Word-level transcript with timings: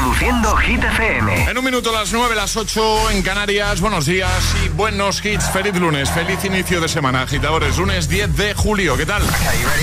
Reproduciendo 0.00 0.56
Hit 0.56 0.82
FM. 0.82 1.50
En 1.50 1.58
un 1.58 1.64
minuto, 1.64 1.92
las 1.92 2.10
9, 2.10 2.34
las 2.34 2.56
8 2.56 3.10
en 3.10 3.20
Canarias. 3.20 3.82
Buenos 3.82 4.06
días 4.06 4.30
y 4.64 4.70
buenos 4.70 5.22
hits. 5.22 5.50
Feliz 5.50 5.74
lunes, 5.76 6.08
feliz 6.10 6.42
inicio 6.42 6.80
de 6.80 6.88
semana. 6.88 7.20
Agitadores, 7.20 7.76
lunes 7.76 8.08
10 8.08 8.34
de 8.34 8.54
julio. 8.54 8.96
¿Qué 8.96 9.04
tal? 9.04 9.22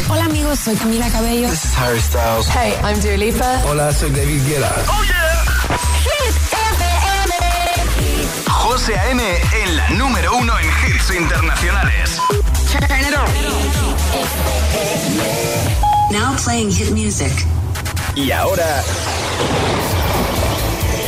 Hola 0.09 0.25
amigos, 0.25 0.57
soy 0.57 0.75
Camila 0.75 1.07
Cabello. 1.11 1.47
This 1.49 1.65
is 1.65 1.77
Harry 1.77 2.01
Styles. 2.01 2.47
Hey, 2.47 2.73
I'm 2.83 2.99
Dua 2.99 3.15
Lipa. 3.15 3.61
Hola, 3.65 3.93
soy 3.93 4.09
David 4.09 4.41
Guetta. 4.47 4.73
¡Oh, 4.87 5.03
yeah! 5.03 5.77
Hit 6.01 6.35
FM. 6.51 7.35
José 8.49 8.97
A.M. 8.97 9.21
en 9.21 9.77
la 9.77 9.87
número 9.89 10.35
uno 10.35 10.53
en 10.57 10.65
hits 10.65 11.11
internacionales. 11.15 12.19
Turn 12.71 13.01
it 13.01 13.15
on. 13.15 13.29
Now 16.11 16.35
playing 16.43 16.71
hit 16.71 16.89
music. 16.89 17.31
Y 18.15 18.31
ahora... 18.31 18.83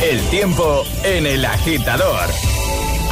El 0.02 0.20
tiempo 0.30 0.84
en 1.04 1.26
el 1.26 1.44
agitador. 1.44 2.30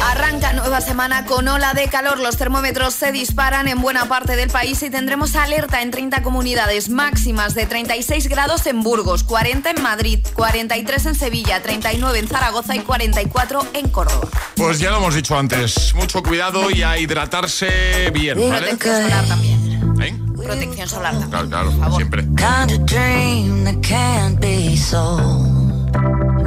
Arranca 0.09 0.53
nueva 0.53 0.81
semana 0.81 1.23
con 1.25 1.47
ola 1.47 1.75
de 1.75 1.87
calor. 1.87 2.17
Los 2.17 2.37
termómetros 2.37 2.95
se 2.95 3.11
disparan 3.11 3.67
en 3.67 3.79
buena 3.79 4.05
parte 4.05 4.35
del 4.35 4.49
país 4.49 4.81
y 4.81 4.89
tendremos 4.89 5.35
alerta 5.35 5.83
en 5.83 5.91
30 5.91 6.23
comunidades 6.23 6.89
máximas 6.89 7.53
de 7.53 7.67
36 7.67 8.27
grados 8.27 8.65
en 8.65 8.81
Burgos, 8.81 9.23
40 9.23 9.69
en 9.69 9.83
Madrid, 9.83 10.25
43 10.33 11.05
en 11.05 11.15
Sevilla, 11.15 11.61
39 11.61 12.17
en 12.17 12.27
Zaragoza 12.27 12.75
y 12.75 12.79
44 12.79 13.67
en 13.73 13.89
Córdoba. 13.89 14.27
Pues 14.55 14.79
ya 14.79 14.89
lo 14.89 14.97
hemos 14.97 15.13
dicho 15.13 15.37
antes. 15.37 15.93
Mucho 15.93 16.23
cuidado 16.23 16.71
y 16.71 16.81
a 16.81 16.97
hidratarse 16.97 18.09
bien, 18.11 18.49
¿vale? 18.49 18.75
Protección 18.75 19.03
solar 19.03 19.25
también. 19.27 19.95
¿Eh? 20.01 20.17
Protección 20.35 20.89
solar 20.89 21.11
también. 21.11 21.29
Claro, 21.29 21.49
claro, 21.49 21.69
por 21.69 21.79
favor. 21.81 21.97
siempre. 21.97 22.25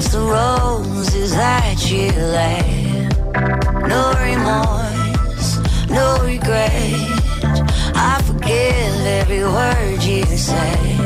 match 0.00 0.12
the 0.12 0.20
roses 0.20 1.32
that 1.32 1.90
you 1.90 2.10
laid. 2.12 3.08
No 3.88 4.12
remorse, 4.28 5.58
no 5.88 6.18
regret. 6.24 6.94
I 7.94 8.22
forgive 8.24 9.06
every 9.20 9.44
word 9.44 10.02
you 10.02 10.24
say. 10.24 10.96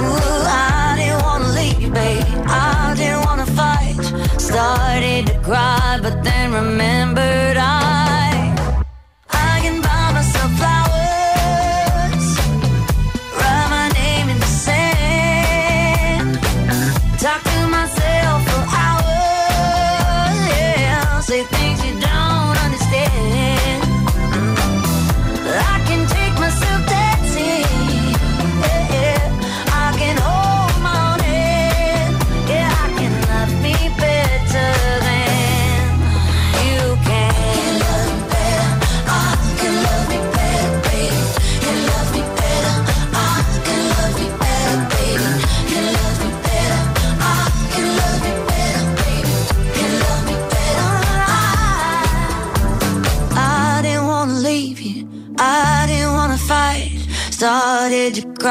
Ooh, 0.00 0.42
I 0.46 0.94
didn't 0.98 1.22
wanna 1.22 1.48
leave, 1.48 1.92
babe. 1.92 2.24
I 2.46 2.94
didn't 2.96 3.24
wanna 3.26 3.46
fight. 3.46 4.00
Started 4.40 5.26
to 5.26 5.38
cry, 5.40 5.98
but 6.02 6.22
then 6.24 6.52
remembered 6.52 7.41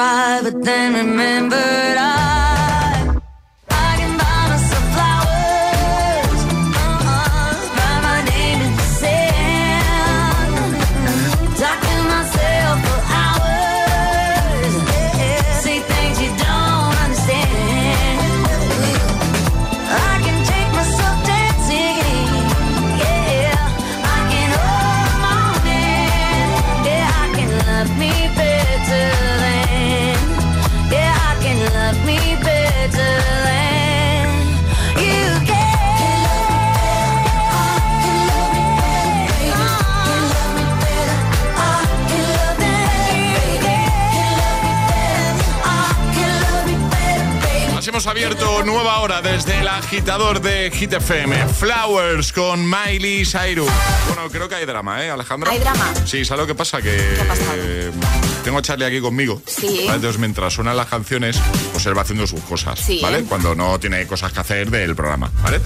Started 0.01 0.41
to 0.45 0.51
cry, 0.51 0.51
but 0.51 0.65
then 0.65 0.93
remembered 0.95 1.90
Hemos 47.87 48.05
abierto 48.07 48.63
nueva 48.63 48.99
hora 48.99 49.21
desde 49.21 49.59
el 49.59 49.67
agitador 49.67 50.39
de 50.39 50.71
Hit 50.71 50.93
FM. 50.93 51.47
Flowers 51.47 52.31
con 52.31 52.69
Miley 52.69 53.25
Cyrus. 53.25 53.69
Bueno, 54.07 54.29
creo 54.31 54.47
que 54.47 54.55
hay 54.55 54.65
drama, 54.65 55.03
¿eh, 55.03 55.09
Alejandra? 55.09 55.51
¿Hay 55.51 55.59
drama? 55.59 55.91
Sí, 56.05 56.23
¿sabes 56.23 56.41
lo 56.43 56.47
que 56.47 56.55
pasa? 56.55 56.81
Que 56.81 56.89
ha 56.91 57.35
eh, 57.55 57.91
tengo 58.45 58.59
a 58.59 58.61
Charlie 58.61 58.85
aquí 58.85 59.01
conmigo. 59.01 59.41
Sí. 59.45 59.81
¿vale? 59.85 59.95
Entonces, 59.95 60.19
mientras 60.19 60.53
suenan 60.53 60.77
las 60.77 60.87
canciones, 60.87 61.37
pues 61.73 61.85
él 61.85 61.97
va 61.97 62.03
haciendo 62.03 62.25
sus 62.27 62.39
cosas, 62.41 62.79
Sí. 62.79 62.99
¿vale? 63.01 63.23
Cuando 63.23 63.55
no 63.55 63.77
tiene 63.79 64.05
cosas 64.07 64.31
que 64.31 64.39
hacer 64.39 64.69
del 64.71 64.95
programa, 64.95 65.29
¿vale? 65.43 65.59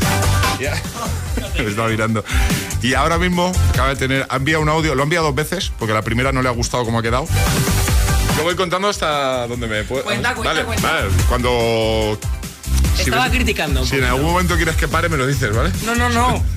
Ya. 0.60 0.74
Me 1.58 1.70
estaba 1.70 1.90
mirando. 1.90 2.24
Y 2.82 2.94
ahora 2.96 3.18
mismo 3.20 3.52
acaba 3.70 3.90
de 3.90 3.96
tener, 3.98 4.26
ha 4.30 4.36
enviado 4.38 4.64
un 4.64 4.70
audio, 4.70 4.96
lo 4.96 5.02
ha 5.02 5.06
enviado 5.06 5.26
dos 5.28 5.36
veces, 5.36 5.72
porque 5.78 5.94
la 5.94 6.02
primera 6.02 6.32
no 6.32 6.42
le 6.42 6.48
ha 6.50 6.54
gustado 6.54 6.86
cómo 6.86 7.00
ha 7.00 7.04
quedado. 7.04 7.28
Yo 8.38 8.44
voy 8.44 8.56
contando 8.56 8.90
hasta 8.90 9.48
donde 9.48 9.68
me 9.68 9.84
puedo. 9.84 10.04
Cuenta, 10.04 10.34
cuenta, 10.36 10.54
vale, 10.54 10.66
cuenta. 10.66 10.92
vale. 10.92 11.08
Cuando. 11.30 12.20
Estaba 13.00 13.30
criticando 13.30 13.82
un 13.82 13.88
Si 13.88 13.98
en 13.98 14.06
algún 14.06 14.24
momento 14.32 14.56
quieres 14.56 14.76
que 14.76 14.88
pare, 14.88 15.10
me 15.10 15.18
lo 15.18 15.28
dices, 15.28 15.54
¿vale? 15.56 15.72
No, 15.86 15.96
no, 15.96 16.10
no. 16.10 16.44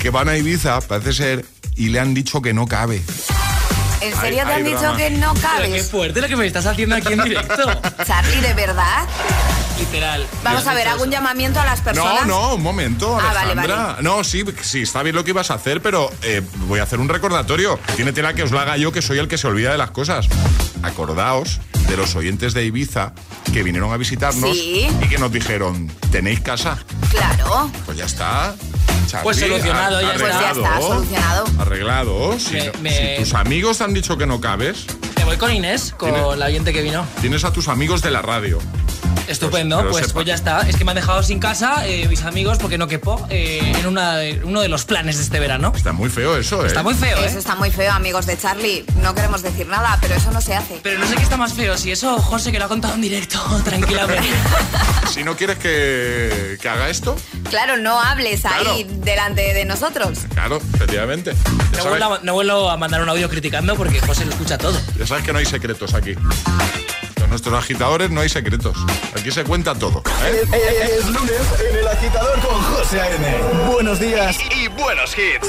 Que 0.00 0.10
van 0.10 0.28
a 0.28 0.36
Ibiza, 0.36 0.80
parece 0.80 1.12
ser, 1.12 1.44
y 1.76 1.90
le 1.90 2.00
han 2.00 2.12
dicho 2.12 2.42
que 2.42 2.52
no 2.52 2.66
cabe. 2.66 3.02
¿En 4.00 4.16
serio 4.20 4.40
Hay- 4.40 4.46
te 4.46 4.52
han 4.54 4.64
dicho 4.64 4.80
drama. 4.80 4.96
que 4.96 5.10
no 5.10 5.32
Pero 5.34 5.72
qué 5.74 5.82
fuerte 5.84 6.20
lo 6.20 6.26
que 6.26 6.34
me 6.34 6.44
estás 6.46 6.66
haciendo 6.66 6.96
aquí 6.96 7.12
en 7.12 7.22
directo. 7.22 7.80
Charlie, 8.04 8.40
¿de 8.40 8.52
verdad? 8.54 9.06
Literal. 9.78 10.26
Vamos 10.44 10.66
a 10.66 10.74
ver, 10.74 10.88
hago 10.88 11.02
un 11.04 11.10
llamamiento 11.10 11.60
a 11.60 11.64
las 11.64 11.80
personas. 11.80 12.26
No, 12.26 12.48
no, 12.50 12.54
un 12.54 12.62
momento, 12.62 13.16
Ah, 13.18 13.24
vale, 13.32 13.38
Alejandra. 13.52 13.76
vale. 13.76 14.02
No, 14.02 14.24
sí, 14.24 14.44
sí, 14.62 14.82
está 14.82 15.02
bien 15.02 15.14
lo 15.16 15.24
que 15.24 15.30
ibas 15.30 15.50
a 15.50 15.54
hacer, 15.54 15.80
pero 15.82 16.10
eh, 16.22 16.42
voy 16.66 16.80
a 16.80 16.82
hacer 16.84 17.00
un 17.00 17.08
recordatorio. 17.08 17.78
Tiene 17.96 18.12
tela 18.12 18.34
que 18.34 18.42
os 18.42 18.50
lo 18.50 18.60
haga 18.60 18.76
yo, 18.76 18.92
que 18.92 19.02
soy 19.02 19.18
el 19.18 19.28
que 19.28 19.38
se 19.38 19.46
olvida 19.46 19.72
de 19.72 19.78
las 19.78 19.90
cosas. 19.90 20.26
Acordaos 20.82 21.60
de 21.88 21.96
los 21.96 22.14
oyentes 22.16 22.54
de 22.54 22.64
Ibiza 22.64 23.12
que 23.52 23.62
vinieron 23.62 23.92
a 23.92 23.96
visitarnos 23.96 24.50
Sí. 24.56 24.88
y 25.02 25.08
que 25.08 25.18
nos 25.18 25.30
dijeron, 25.32 25.90
¿tenéis 26.10 26.40
casa? 26.40 26.78
Claro. 27.10 27.70
Pues 27.84 27.98
ya 27.98 28.06
está. 28.06 28.54
Charlie, 29.06 29.24
Pues 29.24 29.36
solucionado, 29.38 30.00
ya 30.00 30.12
está. 30.12 30.18
Pues 30.24 30.32
ya 30.40 30.50
está, 30.52 30.80
solucionado. 30.80 31.44
Arreglado. 31.58 32.38
Si, 32.38 32.54
Me- 32.54 32.66
no- 32.66 32.72
me- 32.80 33.16
si 33.16 33.22
tus 33.24 33.34
amigos 33.34 33.78
te 33.78 33.84
han 33.84 33.92
dicho 33.94 34.16
que 34.16 34.26
no 34.26 34.40
cabes, 34.40 34.86
Me 35.22 35.26
voy 35.26 35.36
con 35.36 35.52
Inés, 35.52 35.94
con 35.96 36.10
la 36.38 36.46
oyente 36.46 36.72
que 36.72 36.82
vino. 36.82 37.06
tienes 37.20 37.44
a 37.44 37.52
tus 37.52 37.68
amigos 37.68 38.02
de 38.02 38.10
la 38.10 38.22
radio. 38.22 38.58
Estupendo, 39.28 39.88
pues, 39.88 40.12
pues 40.12 40.26
ya 40.26 40.34
está. 40.34 40.62
Es 40.68 40.76
que 40.76 40.84
me 40.84 40.90
han 40.90 40.96
dejado 40.96 41.22
sin 41.22 41.38
casa 41.38 41.86
eh, 41.86 42.06
mis 42.08 42.22
amigos 42.24 42.58
porque 42.58 42.76
no 42.76 42.88
quepo 42.88 43.24
eh, 43.30 43.72
en 43.78 43.86
una, 43.86 44.16
uno 44.42 44.60
de 44.60 44.68
los 44.68 44.84
planes 44.84 45.16
de 45.16 45.22
este 45.22 45.38
verano. 45.38 45.72
Está 45.76 45.92
muy 45.92 46.10
feo 46.10 46.36
eso, 46.36 46.64
¿eh? 46.64 46.66
Está 46.66 46.82
muy 46.82 46.94
feo, 46.94 47.16
Eso 47.18 47.36
¿eh? 47.36 47.38
está 47.38 47.54
muy 47.54 47.70
feo, 47.70 47.92
amigos 47.92 48.26
de 48.26 48.36
Charlie. 48.36 48.84
No 49.00 49.14
queremos 49.14 49.42
decir 49.42 49.68
nada, 49.68 49.96
pero 50.02 50.14
eso 50.16 50.32
no 50.32 50.40
se 50.40 50.54
hace. 50.54 50.80
Pero 50.82 50.98
no 50.98 51.06
sé 51.06 51.14
qué 51.14 51.22
está 51.22 51.36
más 51.36 51.54
feo, 51.54 51.78
si 51.78 51.92
eso 51.92 52.18
José 52.18 52.50
que 52.50 52.58
lo 52.58 52.64
ha 52.64 52.68
contado 52.68 52.94
en 52.94 53.00
directo, 53.00 53.38
tranquilamente. 53.64 54.28
Si 55.14 55.22
no 55.22 55.36
quieres 55.36 55.56
que, 55.58 56.58
que 56.60 56.68
haga 56.68 56.88
esto, 56.90 57.16
Claro, 57.48 57.76
no 57.76 58.00
hables 58.00 58.44
ahí 58.46 58.86
delante 59.04 59.54
de 59.54 59.64
nosotros. 59.66 60.20
claro, 60.34 60.58
efectivamente. 60.74 61.34
No 61.76 61.84
vuelvo, 61.84 62.14
a, 62.14 62.20
no 62.22 62.32
vuelvo 62.32 62.70
a 62.70 62.76
mandar 62.76 63.02
un 63.02 63.08
audio 63.08 63.28
criticando 63.28 63.76
porque 63.76 64.00
José 64.00 64.24
lo 64.24 64.32
escucha 64.32 64.58
todo. 64.58 64.78
ya 64.98 65.06
sabes 65.06 65.21
que 65.22 65.32
no 65.32 65.38
hay 65.38 65.46
secretos 65.46 65.94
aquí. 65.94 66.14
Con 66.14 67.30
nuestros 67.30 67.54
agitadores 67.54 68.10
no 68.10 68.20
hay 68.20 68.28
secretos. 68.28 68.76
Aquí 69.18 69.30
se 69.30 69.44
cuenta 69.44 69.74
todo. 69.74 70.02
¿eh? 70.24 70.42
Es 70.98 71.06
lunes 71.06 71.40
en 71.70 71.78
el 71.78 71.88
agitador 71.88 72.40
con 72.40 72.60
José 72.62 73.00
A.M. 73.00 73.38
Buenos 73.72 74.00
días 74.00 74.36
y, 74.54 74.64
y 74.64 74.68
buenos 74.68 75.16
hits. 75.16 75.48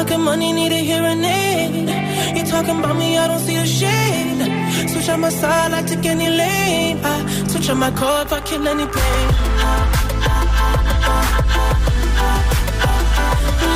Talking 0.00 0.22
money, 0.22 0.50
need 0.54 0.72
a 0.72 0.76
hearing 0.76 1.22
aid. 1.22 1.88
You 2.34 2.42
talking 2.44 2.78
about 2.78 2.96
me, 2.96 3.18
I 3.18 3.28
don't 3.28 3.38
see 3.38 3.56
a 3.56 3.66
shade. 3.66 4.88
Switch 4.88 5.10
on 5.10 5.20
my 5.20 5.28
side, 5.28 5.74
I 5.74 5.82
take 5.82 6.06
any 6.06 6.30
lane. 6.30 6.98
I 7.04 7.26
switch 7.48 7.68
on 7.68 7.76
my 7.80 7.90
core 7.90 8.22
if 8.22 8.32
I 8.32 8.40
kill 8.40 8.66
any 8.66 8.86
pain. 8.86 9.28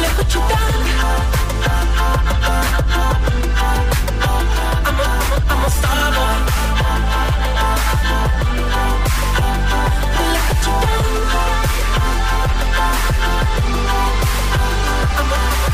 Look 0.01 0.17
what 0.17 0.35
you 0.35 0.41
done. 0.49 0.81
I'm 4.87 5.01
a, 5.05 5.07
I'm 5.53 5.63
a 5.63 5.71
star 5.77 6.09
boy. 6.17 6.37
Look 10.33 10.45
what 10.49 10.61
you 10.67 10.75
done. 10.89 11.64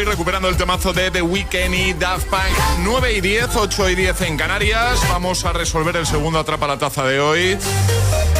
Starboy 0.00 0.04
recuperando 0.04 0.48
el 0.48 0.56
temazo 0.56 0.92
de 0.92 1.10
The 1.10 1.22
Weeknd 1.22 1.74
y 1.74 1.92
Daft 1.92 2.26
Punk. 2.28 2.40
9 2.80 3.12
y 3.14 3.20
10, 3.20 3.56
8 3.56 3.90
y 3.90 3.94
10 3.94 4.20
en 4.22 4.36
Canarias. 4.36 5.00
Vamos 5.08 5.44
a 5.44 5.52
resolver 5.52 5.96
el 5.96 6.06
segundo 6.06 6.38
atrapa 6.38 6.66
la 6.66 6.78
taza 6.78 7.04
de 7.04 7.20
hoy. 7.20 7.58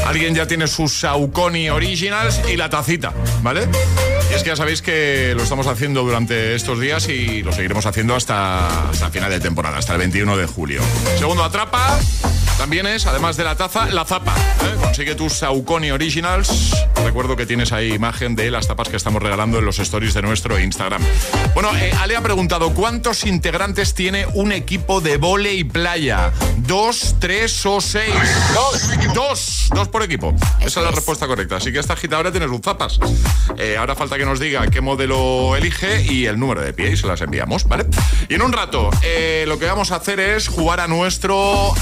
Alguien 0.07 0.35
ya 0.35 0.47
tiene 0.47 0.67
sus 0.67 0.93
Saucony 0.93 1.69
Originals 1.71 2.41
y 2.51 2.57
la 2.57 2.71
tacita, 2.71 3.13
¿vale? 3.43 3.69
Y 4.31 4.35
es 4.35 4.43
que 4.43 4.49
ya 4.49 4.57
sabéis 4.57 4.81
que 4.81 5.35
lo 5.37 5.43
estamos 5.43 5.67
haciendo 5.67 6.03
durante 6.03 6.55
estos 6.55 6.81
días 6.81 7.09
y 7.09 7.43
lo 7.43 7.53
seguiremos 7.53 7.85
haciendo 7.85 8.15
hasta, 8.15 8.91
hasta 8.91 9.11
final 9.11 9.31
de 9.31 9.41
temporada, 9.41 9.79
hasta 9.79 9.93
el 9.95 9.99
21 9.99 10.37
de 10.37 10.47
julio. 10.47 10.83
Segundo 11.19 11.45
atrapa. 11.45 11.99
También 12.61 12.87
es, 12.87 13.07
además 13.07 13.39
de 13.39 13.45
la 13.45 13.57
taza, 13.57 13.87
la 13.87 14.05
zapa. 14.05 14.35
¿eh? 14.37 14.77
Consigue 14.83 15.15
tus 15.15 15.33
Saucony 15.33 15.93
Originals. 15.93 16.77
Recuerdo 17.03 17.35
que 17.35 17.47
tienes 17.47 17.73
ahí 17.73 17.95
imagen 17.95 18.37
de 18.37 18.51
las 18.51 18.69
tapas 18.69 18.91
que 18.91 18.99
estamos 18.99 19.23
regalando 19.23 19.59
en 19.59 19.65
los 19.65 19.79
stories 19.79 20.13
de 20.13 20.21
nuestro 20.21 20.61
Instagram. 20.61 21.03
Bueno, 21.55 21.75
eh, 21.75 21.91
Ale 21.99 22.17
ha 22.17 22.21
preguntado, 22.21 22.75
¿cuántos 22.75 23.25
integrantes 23.25 23.95
tiene 23.95 24.27
un 24.35 24.53
equipo 24.53 25.01
de 25.01 25.17
vole 25.17 25.55
y 25.55 25.65
playa? 25.65 26.33
¿Dos, 26.59 27.17
tres 27.19 27.65
o 27.65 27.81
seis? 27.81 28.13
Dos. 28.53 29.15
Dos. 29.15 29.71
Dos 29.75 29.89
por 29.89 30.03
equipo. 30.03 30.35
Esa 30.61 30.81
es 30.81 30.85
la 30.87 30.93
respuesta 30.93 31.27
correcta. 31.27 31.57
Así 31.57 31.73
que 31.73 31.79
esta 31.79 31.95
agitadora 31.95 32.31
tiene 32.31 32.47
sus 32.47 32.61
zapas. 32.61 33.01
Eh, 33.57 33.79
ahora 33.79 33.97
falta 33.97 34.19
que 34.19 34.27
nos 34.27 34.39
diga 34.39 34.67
qué 34.67 34.83
modelo 34.83 35.57
elige 35.57 36.03
y 36.03 36.27
el 36.27 36.39
número 36.39 36.61
de 36.61 36.75
pie 36.75 36.91
y 36.91 36.97
se 36.99 37.07
las 37.07 37.23
enviamos, 37.23 37.67
¿vale? 37.67 37.87
Y 38.29 38.35
en 38.35 38.43
un 38.43 38.53
rato, 38.53 38.91
lo 39.47 39.59
que 39.59 39.65
vamos 39.65 39.93
a 39.93 39.97
hacer 39.97 40.21
es 40.21 40.47
jugar 40.49 40.81
a 40.81 40.89
nuestro 40.89 41.73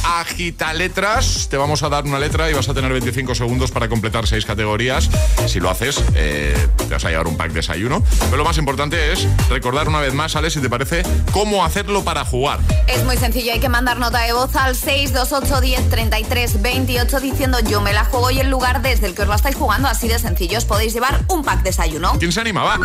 letras. 0.74 1.48
Te 1.50 1.56
vamos 1.56 1.82
a 1.82 1.88
dar 1.88 2.04
una 2.04 2.18
letra 2.18 2.50
y 2.50 2.54
vas 2.54 2.68
a 2.68 2.74
tener 2.74 2.92
25 2.92 3.34
segundos 3.34 3.70
para 3.70 3.88
completar 3.88 4.26
seis 4.26 4.44
categorías. 4.44 5.08
Si 5.46 5.60
lo 5.60 5.70
haces, 5.70 6.02
eh, 6.14 6.56
te 6.76 6.86
vas 6.94 7.04
a 7.04 7.10
llevar 7.10 7.26
un 7.26 7.36
pack 7.36 7.48
de 7.48 7.54
desayuno. 7.54 8.02
Pero 8.26 8.36
lo 8.36 8.44
más 8.44 8.58
importante 8.58 9.12
es 9.12 9.26
recordar 9.48 9.88
una 9.88 10.00
vez 10.00 10.14
más, 10.14 10.36
Ale, 10.36 10.50
si 10.50 10.60
te 10.60 10.68
parece, 10.70 11.02
cómo 11.32 11.64
hacerlo 11.64 12.04
para 12.04 12.24
jugar. 12.24 12.60
Es 12.86 13.04
muy 13.04 13.16
sencillo, 13.16 13.52
hay 13.52 13.60
que 13.60 13.68
mandar 13.68 13.98
nota 13.98 14.20
de 14.20 14.32
voz 14.32 14.54
al 14.56 14.74
628 14.76 15.60
10 15.60 15.90
33 15.90 16.62
28 16.62 17.20
diciendo 17.20 17.58
yo 17.60 17.80
me 17.80 17.92
la 17.92 18.04
juego 18.04 18.30
y 18.30 18.40
el 18.40 18.48
lugar 18.50 18.82
desde 18.82 19.06
el 19.06 19.14
que 19.14 19.22
os 19.22 19.28
la 19.28 19.36
estáis 19.36 19.56
jugando, 19.56 19.88
así 19.88 20.08
de 20.08 20.18
sencillo, 20.18 20.58
os 20.58 20.64
podéis 20.64 20.92
llevar 20.92 21.20
un 21.28 21.42
pack 21.44 21.62
desayuno. 21.62 22.12
¿Quién 22.18 22.32
se 22.32 22.40
anima? 22.40 22.62
Va. 22.64 22.78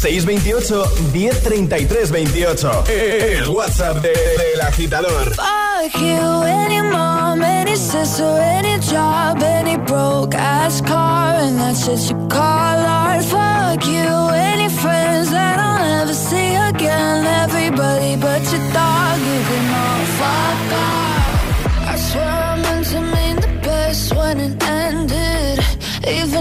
628 0.00 0.92
1033 1.12 2.10
28. 2.10 2.84
El 2.88 3.48
WhatsApp 3.48 3.98
de- 3.98 4.08
del 4.10 4.60
agitador. 4.60 5.34
Fuck 5.34 6.00
you, 6.00 6.61
any 6.64 6.80
mom, 6.82 7.42
any 7.42 7.76
sister, 7.76 8.30
any 8.58 8.78
job, 8.80 9.42
any 9.42 9.76
broke 9.76 10.34
ass 10.34 10.80
car, 10.80 11.34
and 11.44 11.58
that's 11.58 11.84
shit 11.84 12.10
you 12.10 12.28
call 12.28 12.78
art. 13.00 13.24
Fuck 13.24 13.86
you, 13.86 14.10
any 14.52 14.68
friends 14.68 15.30
that 15.30 15.58
I'll 15.58 15.78
never 15.78 16.14
see 16.14 16.54
again. 16.54 17.41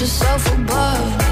Yourself 0.00 0.46
above 0.52 1.27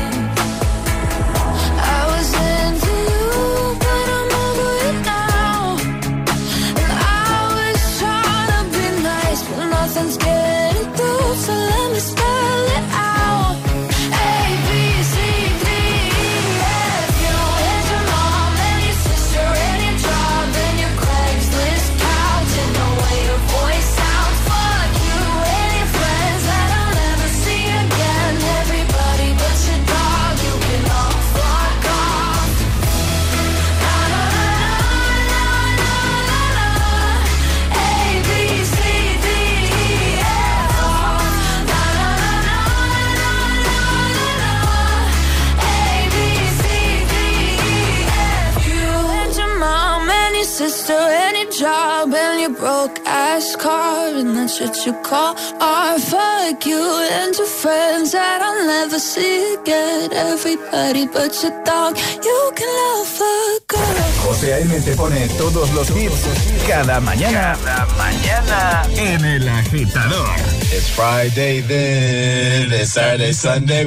and 54.17 54.37
that's 54.37 54.61
what 54.61 54.75
you 54.87 54.93
call 55.03 55.37
art. 55.61 56.01
Fuck 56.01 56.67
you 56.67 56.83
and 57.13 57.35
your 57.37 57.47
friends 57.47 58.13
that 58.13 58.41
I'll 58.43 58.67
never 58.67 58.99
see 58.99 59.55
again. 59.55 60.13
Everybody 60.13 61.07
but 61.07 61.33
your 61.43 61.53
dog, 61.65 61.97
you 62.25 62.53
can 62.57 62.71
love 62.83 63.21
a 63.21 63.61
girl. 63.69 63.97
José 64.25 64.53
A.M. 64.55 64.83
te 64.83 64.95
pone 64.97 65.29
todos 65.39 65.71
los 65.75 65.89
hits 65.91 66.21
cada 66.67 67.01
mañana. 67.01 67.57
Cada 67.57 67.87
mañana 67.97 68.87
en 68.97 69.25
El 69.25 69.49
Agitador. 69.49 70.29
It's 70.73 70.89
Friday 70.91 71.61
then, 71.61 72.73
it's 72.73 72.93
Saturday, 72.93 73.33
Sunday. 73.33 73.87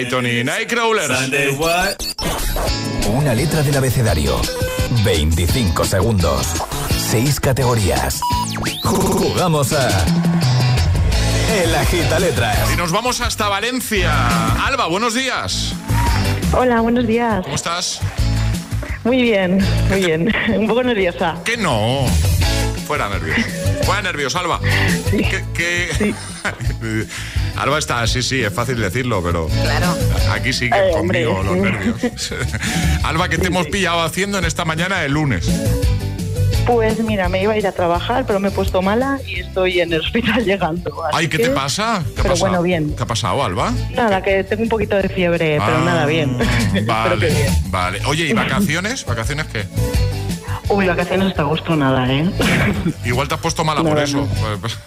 Brighton 0.00 0.26
y 0.26 0.42
Nightcrawlers. 0.42 1.12
Una 3.08 3.34
letra 3.34 3.62
del 3.62 3.76
abecedario. 3.76 4.40
25 5.04 5.84
segundos. 5.84 6.46
6 7.10 7.38
categorías. 7.38 8.18
Jugamos 8.82 9.74
a. 9.74 9.90
El 11.62 11.74
Agita 11.74 12.18
Letras. 12.18 12.70
Y 12.72 12.76
nos 12.78 12.92
vamos 12.92 13.20
hasta 13.20 13.50
Valencia. 13.50 14.10
Alba, 14.66 14.86
buenos 14.86 15.12
días. 15.12 15.74
Hola, 16.54 16.80
buenos 16.80 17.06
días. 17.06 17.42
¿Cómo 17.42 17.56
estás? 17.56 18.00
Muy 19.04 19.20
bien, 19.20 19.58
muy 19.90 20.02
bien. 20.02 20.34
Un 20.56 20.66
poco 20.66 20.82
nerviosa. 20.82 21.36
Que 21.44 21.58
no. 21.58 22.06
Fuera 22.86 23.10
nervios. 23.10 23.36
Fuera 23.84 24.00
nervios, 24.00 24.34
Alba. 24.34 24.60
Que- 25.54 26.14
Alba 27.60 27.78
está, 27.78 28.06
sí, 28.06 28.22
sí, 28.22 28.42
es 28.42 28.52
fácil 28.52 28.80
decirlo, 28.80 29.22
pero 29.22 29.46
Claro. 29.48 29.94
aquí 30.32 30.52
siguen 30.52 30.80
hombre, 30.94 31.24
conmigo 31.24 31.42
los 31.42 31.56
nervios. 31.58 32.32
Alba, 33.02 33.28
¿qué 33.28 33.36
te 33.38 33.48
hemos 33.48 33.66
pillado 33.66 34.02
haciendo 34.02 34.38
en 34.38 34.44
esta 34.46 34.64
mañana 34.64 35.04
el 35.04 35.12
lunes? 35.12 35.46
Pues 36.66 36.98
mira, 37.00 37.28
me 37.28 37.42
iba 37.42 37.52
a 37.52 37.56
ir 37.58 37.66
a 37.66 37.72
trabajar, 37.72 38.24
pero 38.26 38.38
me 38.38 38.48
he 38.48 38.50
puesto 38.50 38.80
mala 38.80 39.18
y 39.26 39.40
estoy 39.40 39.80
en 39.80 39.92
el 39.92 40.00
hospital 40.00 40.44
llegando. 40.46 40.90
Ay, 41.12 41.28
¿qué 41.28 41.36
que- 41.38 41.44
te 41.44 41.50
pasa? 41.50 42.02
¿Qué 42.14 42.20
ha 42.20 42.22
Pero 42.22 42.28
pasado? 42.34 42.38
bueno, 42.50 42.62
bien. 42.62 42.94
¿Qué 42.96 43.02
ha 43.02 43.06
pasado, 43.06 43.44
Alba? 43.44 43.72
Nada, 43.94 44.22
que 44.22 44.44
tengo 44.44 44.62
un 44.62 44.68
poquito 44.68 44.96
de 44.96 45.08
fiebre, 45.08 45.58
pero 45.64 45.78
Ah, 45.78 45.82
nada, 45.84 46.06
bien. 46.06 46.36
Que 46.72 46.80
Vale, 46.82 47.16
bien. 47.30 47.54
vale. 47.66 48.00
Oye, 48.06 48.24
¿y 48.26 48.32
vacaciones? 48.32 49.04
¿Vacaciones 49.04 49.46
qué? 49.52 49.64
Uy, 50.68 50.86
vacaciones 50.86 51.28
hasta 51.28 51.42
agosto 51.42 51.74
nada, 51.76 52.10
¿eh? 52.12 52.30
Igual 53.04 53.26
te 53.26 53.34
has 53.34 53.40
puesto 53.40 53.64
mala 53.64 53.82
por 53.82 53.98
eso. 53.98 54.28
Pues, 54.60 54.78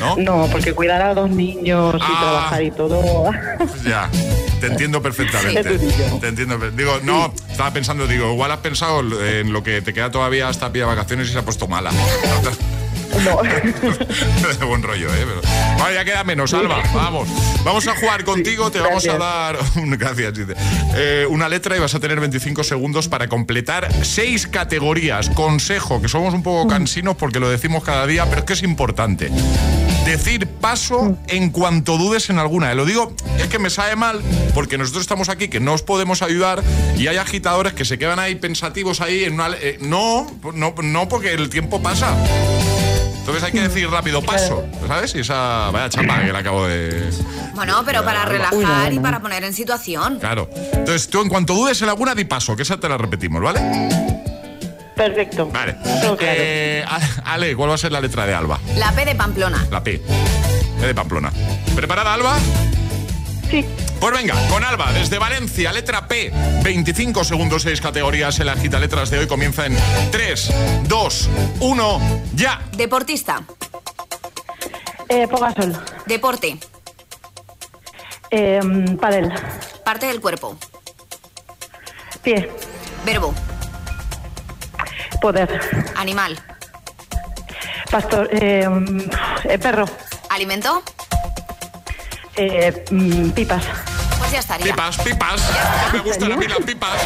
¿No? 0.00 0.16
No, 0.16 0.48
porque 0.50 0.72
cuidar 0.74 1.02
a 1.02 1.14
dos 1.14 1.30
niños 1.30 1.94
y 1.96 1.98
Ah. 2.02 2.18
trabajar 2.20 2.62
y 2.62 2.70
todo. 2.70 3.30
Pues 3.58 3.82
ya. 3.84 4.08
Te 4.60 4.68
entiendo 4.68 5.02
perfectamente. 5.02 5.78
Te 6.20 6.28
entiendo. 6.28 6.58
Digo, 6.70 6.98
no, 7.02 7.32
estaba 7.50 7.72
pensando, 7.72 8.06
digo, 8.06 8.32
igual 8.32 8.50
has 8.52 8.58
pensado 8.60 9.00
en 9.24 9.52
lo 9.52 9.62
que 9.62 9.82
te 9.82 9.92
queda 9.92 10.10
todavía 10.10 10.48
hasta 10.48 10.72
pie 10.72 10.82
de 10.82 10.86
vacaciones 10.86 11.28
y 11.28 11.32
se 11.32 11.38
ha 11.38 11.42
puesto 11.42 11.66
mala. 11.68 11.90
No. 11.92 13.42
de 13.42 14.64
buen 14.66 14.82
rollo, 14.82 15.08
¿eh? 15.14 15.24
Pero- 15.26 15.40
Vale, 15.78 15.94
ya 15.94 16.04
queda 16.04 16.24
menos, 16.24 16.52
Alba. 16.54 16.82
Vamos. 16.94 17.28
Vamos 17.64 17.86
a 17.86 17.94
jugar 17.96 18.24
contigo. 18.24 18.70
Te 18.70 18.80
vamos 18.80 19.06
a 19.08 19.16
dar. 19.18 19.56
Gracias. 19.74 20.34
Eh, 20.96 21.26
una 21.28 21.48
letra 21.48 21.76
y 21.76 21.80
vas 21.80 21.94
a 21.94 22.00
tener 22.00 22.18
25 22.20 22.64
segundos 22.64 23.08
para 23.08 23.28
completar 23.28 23.88
seis 24.04 24.46
categorías. 24.46 25.30
Consejo, 25.30 26.00
que 26.00 26.08
somos 26.08 26.34
un 26.34 26.42
poco 26.42 26.66
cansinos 26.68 27.16
porque 27.16 27.40
lo 27.40 27.48
decimos 27.48 27.84
cada 27.84 28.06
día, 28.06 28.24
pero 28.26 28.40
es 28.40 28.44
que 28.46 28.52
es 28.54 28.62
importante. 28.62 29.30
Decir 30.06 30.46
paso 30.46 31.18
en 31.26 31.50
cuanto 31.50 31.98
dudes 31.98 32.30
en 32.30 32.38
alguna. 32.38 32.72
Lo 32.74 32.84
digo, 32.84 33.12
es 33.40 33.48
que 33.48 33.58
me 33.58 33.70
sabe 33.70 33.96
mal 33.96 34.22
porque 34.54 34.78
nosotros 34.78 35.00
estamos 35.02 35.28
aquí 35.28 35.48
que 35.48 35.58
no 35.58 35.72
os 35.72 35.82
podemos 35.82 36.22
ayudar 36.22 36.62
y 36.96 37.08
hay 37.08 37.16
agitadores 37.16 37.72
que 37.72 37.84
se 37.84 37.98
quedan 37.98 38.20
ahí 38.20 38.36
pensativos 38.36 39.00
ahí 39.00 39.24
en 39.24 39.34
una. 39.34 39.48
eh, 39.60 39.78
no, 39.80 40.28
no, 40.54 40.74
no, 40.80 41.08
porque 41.08 41.32
el 41.32 41.50
tiempo 41.50 41.82
pasa. 41.82 42.16
Entonces 43.18 43.42
hay 43.42 43.50
que 43.50 43.62
decir 43.62 43.90
rápido 43.90 44.22
paso, 44.22 44.64
¿sabes? 44.86 45.12
Y 45.16 45.18
esa 45.18 45.70
vaya 45.72 45.88
chapa 45.88 46.24
que 46.24 46.32
le 46.32 46.38
acabo 46.38 46.68
de. 46.68 47.10
Bueno, 47.56 47.82
pero 47.84 48.04
para 48.04 48.24
relajar 48.26 48.54
Uy, 48.54 48.64
no, 48.64 48.84
no, 48.84 48.92
y 48.92 49.00
para 49.00 49.20
poner 49.20 49.42
en 49.42 49.54
situación. 49.54 50.20
Claro. 50.20 50.48
Entonces 50.72 51.08
tú 51.08 51.20
en 51.20 51.28
cuanto 51.28 51.52
dudes 51.52 51.82
en 51.82 51.88
alguna, 51.88 52.14
di 52.14 52.24
paso, 52.24 52.54
que 52.54 52.62
esa 52.62 52.78
te 52.78 52.88
la 52.88 52.96
repetimos, 52.96 53.42
¿vale? 53.42 53.60
Perfecto. 54.96 55.46
Vale. 55.50 55.76
Claro. 55.82 56.16
Eh, 56.20 56.82
A- 56.88 57.32
Ale, 57.34 57.54
¿cuál 57.54 57.70
va 57.70 57.74
a 57.74 57.78
ser 57.78 57.92
la 57.92 58.00
letra 58.00 58.26
de 58.26 58.34
Alba? 58.34 58.58
La 58.76 58.92
P 58.92 59.04
de 59.04 59.14
Pamplona. 59.14 59.66
La 59.70 59.82
P. 59.84 59.98
P 60.80 60.86
de 60.86 60.94
Pamplona. 60.94 61.30
¿Preparada, 61.74 62.14
Alba? 62.14 62.36
Sí. 63.50 63.64
Pues 64.00 64.12
venga, 64.14 64.34
con 64.48 64.64
Alba, 64.64 64.92
desde 64.92 65.18
Valencia, 65.18 65.72
letra 65.72 66.08
P. 66.08 66.30
25 66.62 67.24
segundos, 67.24 67.62
6 67.62 67.80
categorías 67.80 68.38
en 68.40 68.46
la 68.46 68.56
gita 68.56 68.78
letras 68.78 69.10
de 69.10 69.18
hoy 69.20 69.26
comienza 69.26 69.66
en 69.66 69.76
3, 70.10 70.50
2, 70.88 71.28
1, 71.60 72.00
ya. 72.34 72.60
Deportista. 72.76 73.42
Eh, 75.08 75.28
Pogasol. 75.28 75.76
Deporte. 76.06 76.58
Eh, 78.30 78.60
padel. 79.00 79.32
Parte 79.84 80.06
del 80.06 80.20
cuerpo. 80.20 80.56
Pie. 82.22 82.50
Verbo. 83.04 83.32
Poder. 85.20 85.60
Animal. 85.96 86.38
Pastor. 87.90 88.28
Eh, 88.32 88.68
eh, 89.44 89.58
perro. 89.58 89.86
Alimento. 90.30 90.82
Eh, 92.36 92.84
mm, 92.90 93.30
pipas. 93.30 93.64
Pues 94.18 94.32
ya 94.32 94.38
estaría. 94.40 94.72
Pipas, 94.72 94.98
pipas. 94.98 95.42
Me 95.92 95.98
gustan 96.00 96.32
a 96.32 96.36
mí 96.36 96.46
las 96.46 96.58
pipas. 96.58 97.00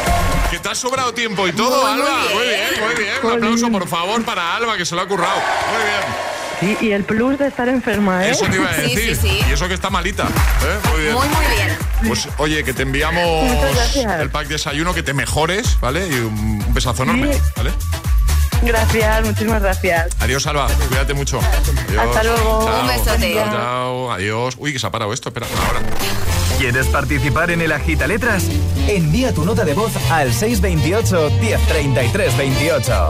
Que 0.49 0.59
te 0.59 0.69
has 0.69 0.77
sobrado 0.77 1.13
tiempo 1.13 1.47
y 1.47 1.53
todo, 1.53 1.81
muy 1.93 2.01
Alba. 2.01 2.19
bien. 2.27 2.35
Muy 2.35 2.45
bien, 2.47 2.85
muy 2.85 2.95
bien. 2.95 3.13
Un 3.23 3.31
aplauso, 3.33 3.71
por 3.71 3.87
favor, 3.87 4.23
para 4.25 4.55
Alba, 4.55 4.75
que 4.77 4.85
se 4.85 4.95
lo 4.95 5.01
ha 5.01 5.07
currado. 5.07 5.39
Muy 5.73 5.83
bien. 5.83 6.40
Sí, 6.61 6.77
y 6.79 6.91
el 6.91 7.03
plus 7.03 7.37
de 7.39 7.47
estar 7.47 7.67
enferma, 7.67 8.25
¿eh? 8.25 8.29
Eso 8.31 8.45
te 8.45 8.55
iba 8.55 8.69
a 8.69 8.73
Sí, 8.75 8.81
decir. 8.95 9.15
sí, 9.17 9.27
sí. 9.29 9.39
Y 9.49 9.51
eso 9.51 9.67
que 9.67 9.73
está 9.73 9.89
malita. 9.89 10.23
¿eh? 10.25 10.89
Muy 10.91 11.01
bien. 11.01 11.13
Muy, 11.15 11.27
muy 11.27 11.45
bien. 11.55 11.77
Pues 12.07 12.29
oye, 12.37 12.63
que 12.63 12.73
te 12.73 12.83
enviamos 12.83 13.49
el 14.19 14.29
pack 14.29 14.47
de 14.47 14.53
desayuno, 14.53 14.93
que 14.93 15.03
te 15.03 15.13
mejores, 15.13 15.77
¿vale? 15.81 16.07
Y 16.07 16.13
un 16.13 16.63
un 16.65 16.73
besazo 16.73 17.03
enorme, 17.03 17.33
Sí. 17.33 17.39
¿vale? 17.57 17.71
Gracias, 18.63 19.25
muchísimas 19.25 19.61
gracias. 19.61 20.07
Adiós, 20.19 20.45
Alba. 20.45 20.67
Cuídate 20.87 21.13
mucho. 21.15 21.39
Adiós. 21.89 22.05
Hasta 22.07 22.23
luego. 22.23 22.65
Chao. 22.65 22.81
Un 22.81 22.87
besote. 22.87 23.33
Chao, 23.33 23.51
chao. 23.51 24.11
Adiós. 24.11 24.55
Uy, 24.59 24.71
que 24.73 24.79
se 24.79 24.85
ha 24.87 24.91
parado 24.91 25.11
esto. 25.13 25.29
Espera, 25.29 25.47
ahora. 25.67 25.79
¿Quieres 26.59 26.85
participar 26.87 27.49
en 27.49 27.61
el 27.61 27.71
Agita 27.71 28.05
Letras? 28.05 28.43
Envía 28.87 29.33
tu 29.33 29.43
nota 29.45 29.65
de 29.65 29.73
voz 29.73 29.91
al 30.11 30.31
628 30.31 31.31
1033 31.41 32.37
28. 32.37 33.09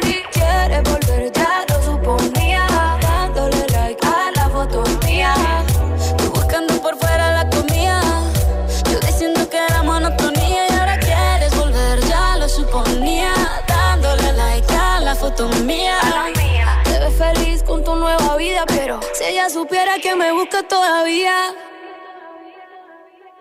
supiera 19.61 19.99
que 19.99 20.15
me 20.15 20.31
busca 20.31 20.63
todavía. 20.63 21.53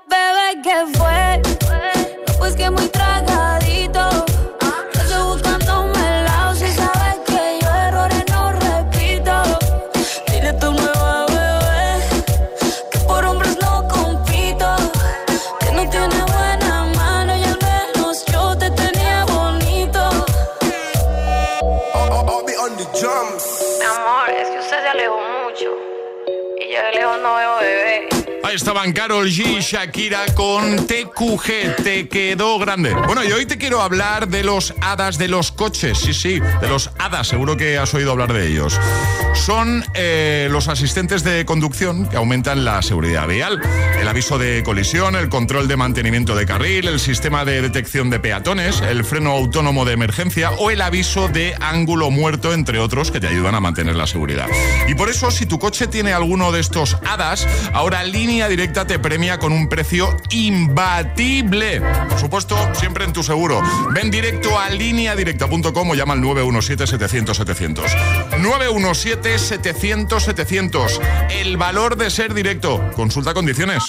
Bebé, 0.06 0.60
¿qué 0.62 0.98
fue? 0.98 1.40
Pues 2.38 2.54
que 2.56 2.70
muy 2.70 2.86
tragadito. 2.88 3.59
Yo 27.22 27.60
de 27.60 27.89
estaban 28.54 28.92
Carol 28.92 29.28
G 29.28 29.58
y 29.58 29.60
Shakira 29.60 30.26
con 30.34 30.86
TQG, 30.86 31.82
te 31.82 32.08
quedó 32.08 32.58
grande. 32.58 32.94
Bueno, 32.94 33.24
y 33.24 33.30
hoy 33.30 33.46
te 33.46 33.58
quiero 33.58 33.80
hablar 33.80 34.28
de 34.28 34.42
los 34.42 34.74
hadas 34.80 35.18
de 35.18 35.28
los 35.28 35.52
coches, 35.52 35.98
sí, 35.98 36.12
sí, 36.12 36.40
de 36.40 36.68
los 36.68 36.90
hadas, 36.98 37.28
seguro 37.28 37.56
que 37.56 37.78
has 37.78 37.94
oído 37.94 38.10
hablar 38.10 38.32
de 38.32 38.48
ellos. 38.48 38.78
Son 39.34 39.84
eh, 39.94 40.48
los 40.50 40.68
asistentes 40.68 41.22
de 41.22 41.44
conducción 41.44 42.08
que 42.08 42.16
aumentan 42.16 42.64
la 42.64 42.82
seguridad 42.82 43.28
vial, 43.28 43.60
el 44.00 44.08
aviso 44.08 44.36
de 44.38 44.62
colisión, 44.64 45.14
el 45.14 45.28
control 45.28 45.68
de 45.68 45.76
mantenimiento 45.76 46.34
de 46.34 46.44
carril, 46.44 46.88
el 46.88 46.98
sistema 46.98 47.44
de 47.44 47.62
detección 47.62 48.10
de 48.10 48.18
peatones, 48.18 48.80
el 48.80 49.04
freno 49.04 49.30
autónomo 49.30 49.84
de 49.84 49.92
emergencia 49.92 50.50
o 50.52 50.70
el 50.70 50.82
aviso 50.82 51.28
de 51.28 51.54
ángulo 51.60 52.10
muerto, 52.10 52.52
entre 52.52 52.80
otros, 52.80 53.10
que 53.10 53.20
te 53.20 53.28
ayudan 53.28 53.54
a 53.54 53.60
mantener 53.60 53.94
la 53.94 54.06
seguridad. 54.06 54.46
Y 54.88 54.94
por 54.94 55.08
eso, 55.08 55.30
si 55.30 55.46
tu 55.46 55.58
coche 55.58 55.86
tiene 55.86 56.12
alguno 56.12 56.50
de 56.52 56.60
estos 56.60 56.96
hadas, 57.06 57.46
ahora 57.72 58.02
Línea 58.02 58.39
Directa 58.48 58.86
te 58.86 58.98
premia 58.98 59.38
con 59.38 59.52
un 59.52 59.68
precio 59.68 60.16
imbatible. 60.30 61.82
Por 62.08 62.18
supuesto, 62.18 62.56
siempre 62.74 63.04
en 63.04 63.12
tu 63.12 63.22
seguro. 63.22 63.62
Ven 63.92 64.10
directo 64.10 64.58
a 64.58 64.70
lineadirecta.com 64.70 65.90
o 65.90 65.94
llama 65.94 66.14
al 66.14 66.20
917-700-700. 66.20 67.84
917-700-700. 68.38 71.00
El 71.30 71.56
valor 71.56 71.96
de 71.96 72.10
ser 72.10 72.34
directo. 72.34 72.90
Consulta 72.94 73.34
condiciones. 73.34 73.84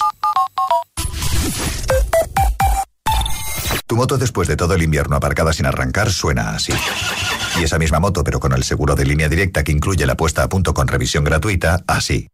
Tu 3.86 3.96
moto 3.96 4.16
después 4.16 4.48
de 4.48 4.56
todo 4.56 4.74
el 4.74 4.82
invierno 4.82 5.16
aparcada 5.16 5.52
sin 5.52 5.66
arrancar 5.66 6.10
suena 6.10 6.54
así. 6.54 6.72
Y 7.60 7.64
esa 7.64 7.78
misma 7.78 8.00
moto, 8.00 8.24
pero 8.24 8.40
con 8.40 8.52
el 8.52 8.64
seguro 8.64 8.94
de 8.94 9.04
línea 9.04 9.28
directa 9.28 9.64
que 9.64 9.72
incluye 9.72 10.06
la 10.06 10.16
puesta 10.16 10.42
a 10.42 10.48
punto 10.48 10.72
con 10.72 10.88
revisión 10.88 11.24
gratuita, 11.24 11.80
así. 11.86 12.28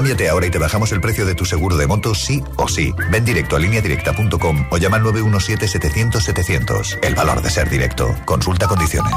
Cámbiate 0.00 0.30
ahora 0.30 0.46
y 0.46 0.50
te 0.50 0.56
bajamos 0.56 0.92
el 0.92 1.00
precio 1.02 1.26
de 1.26 1.34
tu 1.34 1.44
seguro 1.44 1.76
de 1.76 1.86
moto 1.86 2.14
sí 2.14 2.42
o 2.56 2.68
sí. 2.68 2.94
Ven 3.10 3.22
directo 3.22 3.56
a 3.56 3.58
lineadirecta.com 3.58 4.64
o 4.70 4.78
llama 4.78 4.96
al 4.96 5.02
917-700-700. 5.02 7.00
El 7.02 7.14
valor 7.14 7.42
de 7.42 7.50
ser 7.50 7.68
directo. 7.68 8.08
Consulta 8.24 8.66
condiciones. 8.66 9.12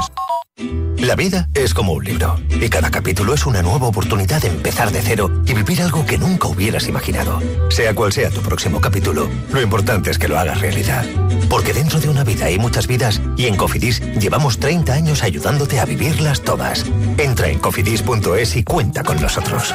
La 0.98 1.16
vida 1.16 1.48
es 1.54 1.72
como 1.72 1.94
un 1.94 2.04
libro 2.04 2.38
y 2.50 2.68
cada 2.68 2.90
capítulo 2.90 3.32
es 3.32 3.46
una 3.46 3.62
nueva 3.62 3.86
oportunidad 3.86 4.42
de 4.42 4.48
empezar 4.48 4.92
de 4.92 5.00
cero 5.00 5.30
y 5.46 5.54
vivir 5.54 5.80
algo 5.80 6.04
que 6.04 6.18
nunca 6.18 6.48
hubieras 6.48 6.86
imaginado. 6.86 7.40
Sea 7.70 7.94
cual 7.94 8.12
sea 8.12 8.28
tu 8.28 8.42
próximo 8.42 8.78
capítulo, 8.78 9.30
lo 9.54 9.62
importante 9.62 10.10
es 10.10 10.18
que 10.18 10.28
lo 10.28 10.38
hagas 10.38 10.60
realidad. 10.60 11.06
Porque 11.48 11.72
dentro 11.72 11.98
de 11.98 12.10
una 12.10 12.24
vida 12.24 12.44
hay 12.44 12.58
muchas 12.58 12.86
vidas 12.86 13.22
y 13.38 13.46
en 13.46 13.56
Cofidis 13.56 14.02
llevamos 14.20 14.58
30 14.58 14.92
años 14.92 15.22
ayudándote 15.22 15.80
a 15.80 15.86
vivirlas 15.86 16.42
todas. 16.42 16.84
Entra 17.16 17.48
en 17.48 17.58
cofidis.es 17.58 18.56
y 18.56 18.64
cuenta 18.64 19.02
con 19.02 19.18
nosotros. 19.18 19.74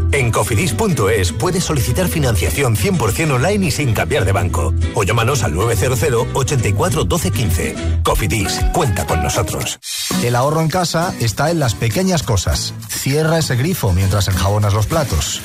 En 0.11 0.31
cofidis.es 0.31 1.31
puedes 1.33 1.63
solicitar 1.63 2.07
financiación 2.07 2.75
100% 2.75 3.31
online 3.31 3.67
y 3.67 3.71
sin 3.71 3.93
cambiar 3.93 4.25
de 4.25 4.31
banco. 4.31 4.73
O 4.93 5.03
llámanos 5.03 5.43
al 5.43 5.53
900 5.53 6.27
84 6.33 7.03
12 7.05 7.31
15. 7.31 7.75
Cofidis, 8.03 8.59
cuenta 8.73 9.05
con 9.05 9.23
nosotros. 9.23 9.79
El 10.23 10.35
ahorro 10.35 10.61
en 10.61 10.69
casa 10.69 11.13
está 11.19 11.51
en 11.51 11.59
las 11.59 11.75
pequeñas 11.75 12.23
cosas. 12.23 12.73
Cierra 12.89 13.39
ese 13.39 13.55
grifo 13.55 13.93
mientras 13.93 14.27
enjabonas 14.27 14.73
los 14.73 14.87
platos. 14.87 15.41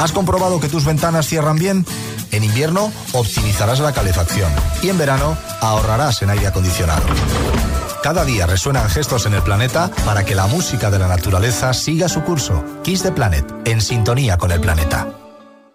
¿Has 0.00 0.12
comprobado 0.12 0.60
que 0.60 0.68
tus 0.68 0.84
ventanas 0.84 1.26
cierran 1.26 1.56
bien? 1.56 1.84
En 2.30 2.44
invierno 2.44 2.92
optimizarás 3.12 3.80
la 3.80 3.92
calefacción 3.92 4.52
y 4.82 4.90
en 4.90 4.98
verano 4.98 5.36
ahorrarás 5.60 6.22
en 6.22 6.30
aire 6.30 6.46
acondicionado. 6.46 7.02
Cada 8.02 8.24
día 8.24 8.46
resuenan 8.46 8.88
gestos 8.88 9.26
en 9.26 9.34
el 9.34 9.42
planeta 9.42 9.90
para 10.04 10.24
que 10.24 10.36
la 10.36 10.46
música 10.46 10.90
de 10.90 11.00
la 11.00 11.08
naturaleza 11.08 11.74
siga 11.74 12.08
su 12.08 12.22
curso. 12.22 12.64
Kiss 12.84 13.02
the 13.02 13.10
Planet, 13.10 13.44
en 13.64 13.80
sintonía 13.80 14.38
con 14.38 14.52
el 14.52 14.60
planeta. 14.60 15.27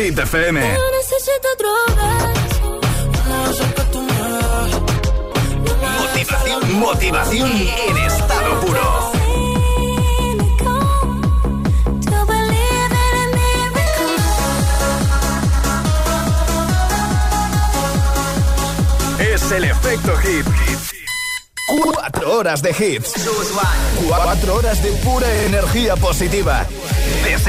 Hit 0.00 0.16
No 0.16 0.22
necesito 0.22 1.48
drogas. 1.58 2.38
Motivación, 5.98 6.78
motivación 6.78 7.50
en 7.50 7.96
estado 7.98 8.60
puro. 8.60 9.12
Es 19.18 19.52
el 19.52 19.64
efecto 19.64 20.16
hit. 20.16 20.46
Cuatro 21.84 22.38
horas 22.38 22.62
de 22.62 22.70
hits. 22.70 23.12
Cuatro 24.08 24.54
horas 24.54 24.82
de 24.82 24.92
pura 24.92 25.30
energía 25.44 25.94
positiva. 25.96 26.66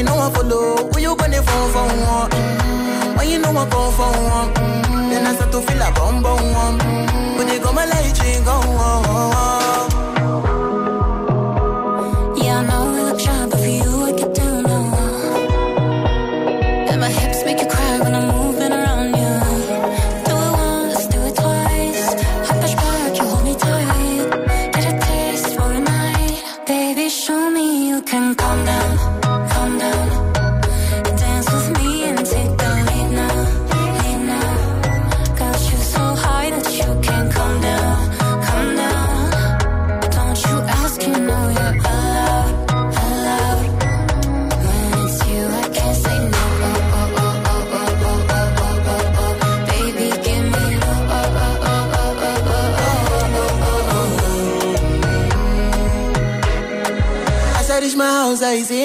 you 0.00 0.06
know 0.06 0.16
I 0.16 0.30
follow, 0.32 0.88
when 0.92 1.02
you 1.02 1.14
gonna 1.14 1.42
fall 1.42 1.68
for 1.68 1.84
one? 2.08 2.30
When 3.16 3.28
you 3.28 3.38
know 3.38 3.50
I 3.52 3.68
fall 3.68 3.92
for 3.92 4.12
one, 4.32 4.54
then 5.10 5.26
I 5.26 5.34
start 5.34 5.52
to 5.52 5.60
feel 5.60 5.82
a 5.82 5.92
bum 5.92 6.22
bum 6.22 6.40
one. 6.54 6.78
When 7.36 7.48
you 7.48 7.60
go 7.60 7.70
my 7.72 7.84
light, 7.84 8.16
you 8.24 8.40
go 8.42 8.59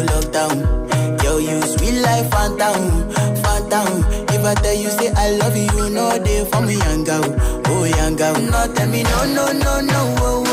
lockdown. 0.00 1.22
Yo, 1.22 1.38
you 1.38 1.60
sweet 1.62 2.00
life, 2.00 2.30
phantom, 2.30 3.10
phantom. 3.42 4.04
If 4.34 4.44
I 4.44 4.54
tell 4.54 4.74
you, 4.74 4.90
say 4.90 5.10
I 5.14 5.30
love 5.36 5.56
you, 5.56 5.68
you 5.76 5.90
know 5.90 6.18
they 6.18 6.44
for 6.46 6.60
me, 6.62 6.76
young 6.78 7.04
girl, 7.04 7.24
oh 7.66 7.84
young 7.84 8.16
girl. 8.16 8.34
No, 8.34 8.72
tell 8.74 8.88
me 8.88 9.02
no, 9.02 9.24
no, 9.34 9.52
no, 9.52 9.80
no. 9.80 10.00
Oh, 10.18 10.44
oh. 10.46 10.51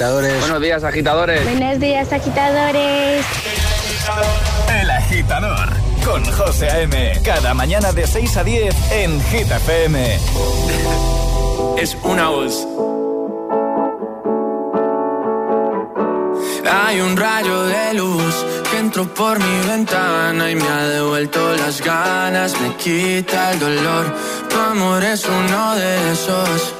Buenos 0.00 0.62
días, 0.62 0.82
agitadores. 0.82 1.44
Buenos 1.44 1.78
días, 1.78 2.10
agitadores. 2.10 3.26
El 4.80 4.90
agitador 4.90 5.68
con 6.02 6.24
José 6.24 6.70
A.M. 6.70 7.20
Cada 7.22 7.52
mañana 7.52 7.92
de 7.92 8.06
6 8.06 8.36
a 8.38 8.44
10 8.44 8.92
en 8.92 9.20
Gita 9.24 9.58
FM. 9.58 10.18
Es 11.76 11.98
una 12.02 12.30
voz. 12.30 12.66
Hay 16.72 17.00
un 17.02 17.14
rayo 17.14 17.64
de 17.64 17.92
luz 17.92 18.46
que 18.70 18.78
entró 18.78 19.04
por 19.12 19.38
mi 19.38 19.68
ventana 19.68 20.50
y 20.50 20.54
me 20.54 20.66
ha 20.66 20.88
devuelto 20.88 21.56
las 21.56 21.82
ganas, 21.82 22.58
me 22.58 22.74
quita 22.76 23.52
el 23.52 23.58
dolor. 23.58 24.16
Tu 24.48 24.56
amor 24.58 25.04
es 25.04 25.26
uno 25.26 25.74
de 25.74 26.12
esos 26.12 26.79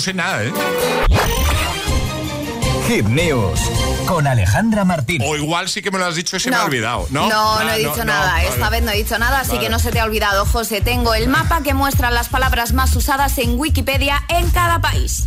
no 0.00 0.04
sé 0.04 0.14
nada, 0.14 0.42
¿eh? 0.44 0.52
News 3.04 3.60
con 4.06 4.26
Alejandra 4.26 4.86
Martín. 4.86 5.20
O 5.22 5.36
igual 5.36 5.68
sí 5.68 5.82
que 5.82 5.90
me 5.90 5.98
lo 5.98 6.06
has 6.06 6.14
dicho 6.14 6.38
y 6.38 6.40
se 6.40 6.48
me 6.48 6.56
ha 6.56 6.64
olvidado. 6.64 7.06
No, 7.10 7.28
no, 7.28 7.58
Ah, 7.58 7.76
he 7.76 7.80
dicho 7.80 8.02
nada. 8.06 8.42
Esta 8.42 8.70
vez 8.70 8.82
no 8.82 8.92
he 8.92 8.96
dicho 8.96 9.18
nada, 9.18 9.40
así 9.40 9.50
Vale. 9.56 9.60
que 9.64 9.68
no 9.68 9.78
se 9.78 9.90
te 9.92 10.00
ha 10.00 10.04
olvidado, 10.04 10.46
José. 10.46 10.80
Tengo 10.80 11.12
el 11.12 11.28
mapa 11.28 11.62
que 11.62 11.74
muestra 11.74 12.10
las 12.10 12.30
palabras 12.30 12.72
más 12.72 12.96
usadas 12.96 13.36
en 13.36 13.58
Wikipedia 13.58 14.22
en 14.30 14.48
cada 14.50 14.80
país. 14.80 15.26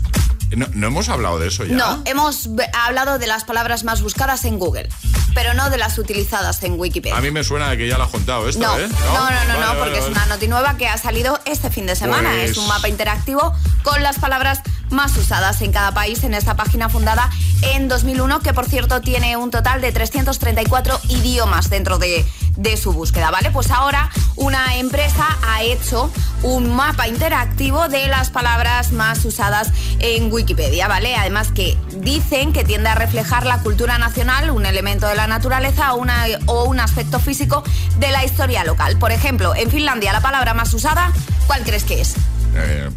No, 0.57 0.65
no 0.74 0.88
hemos 0.88 1.07
hablado 1.09 1.38
de 1.39 1.49
eso 1.49 1.65
ya. 1.65 1.76
No, 1.76 2.01
hemos 2.05 2.49
hablado 2.74 3.19
de 3.19 3.28
las 3.28 3.43
palabras 3.43 3.84
más 3.84 4.01
buscadas 4.01 4.43
en 4.45 4.57
Google, 4.57 4.89
pero 5.34 5.53
no 5.53 5.69
de 5.69 5.77
las 5.77 5.97
utilizadas 5.97 6.61
en 6.63 6.79
Wikipedia. 6.79 7.17
A 7.17 7.21
mí 7.21 7.31
me 7.31 7.43
suena 7.43 7.69
de 7.69 7.77
que 7.77 7.88
ya 7.88 7.97
lo 7.97 8.03
has 8.05 8.09
contado 8.11 8.47
esto, 8.47 8.61
No, 8.61 8.77
¿eh? 8.77 8.88
no, 8.88 8.95
no, 8.99 9.13
no, 9.13 9.19
Vale, 9.23 9.45
no, 9.47 9.59
vale, 9.67 9.79
porque 9.79 9.99
es 9.99 10.05
una 10.05 10.25
noti 10.27 10.47
nueva 10.47 10.77
que 10.77 10.88
ha 10.88 10.97
salido 10.97 11.39
este 11.45 11.69
fin 11.69 11.86
de 11.86 11.95
semana. 11.95 12.29
Pues- 12.31 12.51
Es 12.51 12.57
un 12.57 12.67
mapa 12.67 12.88
interactivo 12.89 13.53
con 13.84 14.01
las 14.03 14.19
palabras 14.19 14.61
más 14.89 15.15
usadas 15.17 15.61
en 15.61 15.71
cada 15.71 15.91
país 15.93 16.23
en 16.23 16.34
esta 16.36 16.55
página 16.55 16.88
fundada 16.89 17.29
en 17.61 17.88
2001, 17.88 18.41
que 18.41 18.53
por 18.53 18.65
cierto 18.65 19.01
tiene 19.01 19.38
un 19.38 19.49
total 19.49 19.81
de 19.81 19.91
334 19.91 20.99
idiomas 21.09 21.69
dentro 21.69 21.97
de, 21.97 22.25
de 22.56 22.78
su 22.78 22.93
búsqueda, 22.93 23.32
¿vale? 23.32 23.49
Pues 23.51 23.72
ahora 23.72 24.10
una 24.36 24.76
empresa 24.78 25.26
ha 25.47 25.64
hecho 25.64 26.12
un 26.43 26.76
mapa 26.76 27.08
interactivo 27.08 27.88
de 27.88 28.08
las 28.08 28.30
palabras 28.30 28.91
más 28.91 29.26
usadas 29.26 29.72
en 29.99 30.32
Wikipedia, 30.32 30.88
¿vale? 30.88 31.16
Además 31.16 31.51
que 31.51 31.78
dicen 31.97 32.54
que 32.54 32.64
tiende 32.64 32.89
a 32.89 32.95
reflejar 32.95 33.45
la 33.45 33.60
cultura 33.60 33.97
nacional, 33.97 34.51
un 34.51 34.66
elemento 34.66 35.08
de 35.08 35.16
la 35.16 35.28
naturaleza 35.28 35.93
o, 35.93 35.97
una- 35.97 36.26
o 36.45 36.66
un 36.66 36.80
aspecto 36.80 37.20
físico 37.20 37.64
de 37.99 38.12
la 38.12 38.24
historia 38.24 38.64
local. 38.64 38.97
Por 38.99 39.12
ejemplo, 39.12 39.56
en 39.56 39.72
Finlandia 39.72 40.14
la 40.14 40.22
palabra 40.22 40.54
más 40.54 40.74
usada, 40.74 41.12
¿cuál 41.47 41.64
crees 41.64 41.84
que 41.84 42.01
es? 42.01 42.16
Eh, 42.56 42.89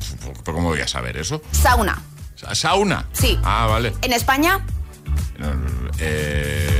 ¿Pero 0.44 0.54
cómo 0.56 0.68
voy 0.68 0.80
a 0.82 0.88
saber 0.88 1.16
eso? 1.16 1.40
Sauna. 1.52 2.02
Sa- 2.34 2.54
¿Sauna? 2.54 3.06
Sí. 3.12 3.38
Ah, 3.42 3.66
vale. 3.66 3.94
En 4.02 4.12
España, 4.12 4.60
eh, 5.98 6.75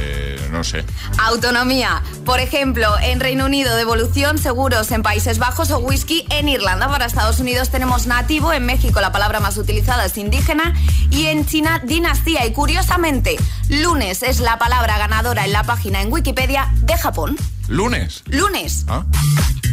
no 0.57 0.65
sé. 0.65 0.85
autonomía. 1.19 2.03
Por 2.25 2.41
ejemplo, 2.41 2.89
en 3.01 3.21
Reino 3.21 3.47
Unido, 3.47 3.77
devolución, 3.77 4.39
seguros 4.39 4.91
en 4.91 5.03
Países 5.03 5.39
Bajos 5.39 5.71
o 5.71 5.79
whisky 5.79 6.27
en 6.31 6.49
Irlanda. 6.49 6.89
Para 6.89 7.07
Estados 7.07 7.41
Unidos 7.41 7.71
tenemos 7.71 8.07
nativo, 8.07 8.53
en 8.53 8.65
México 8.65 9.01
la 9.01 9.13
palabra 9.13 9.41
más 9.41 9.57
utilizada 9.57 10.07
es 10.07 10.17
indígena 10.17 10.75
y 11.11 11.27
en 11.27 11.47
China 11.47 11.81
dinastía. 11.85 12.47
Y 12.47 12.53
curiosamente, 12.53 13.37
lunes 13.69 14.23
es 14.23 14.41
la 14.41 14.59
palabra 14.59 14.99
ganadora 14.99 15.45
en 15.45 15.53
la 15.53 15.65
página 15.65 16.03
en 16.03 16.13
Wikipedia 16.13 16.69
de 16.83 16.97
Japón. 16.97 17.37
¿Lunes? 17.69 18.23
Lunes. 18.27 18.85
¿Ah? 18.89 19.05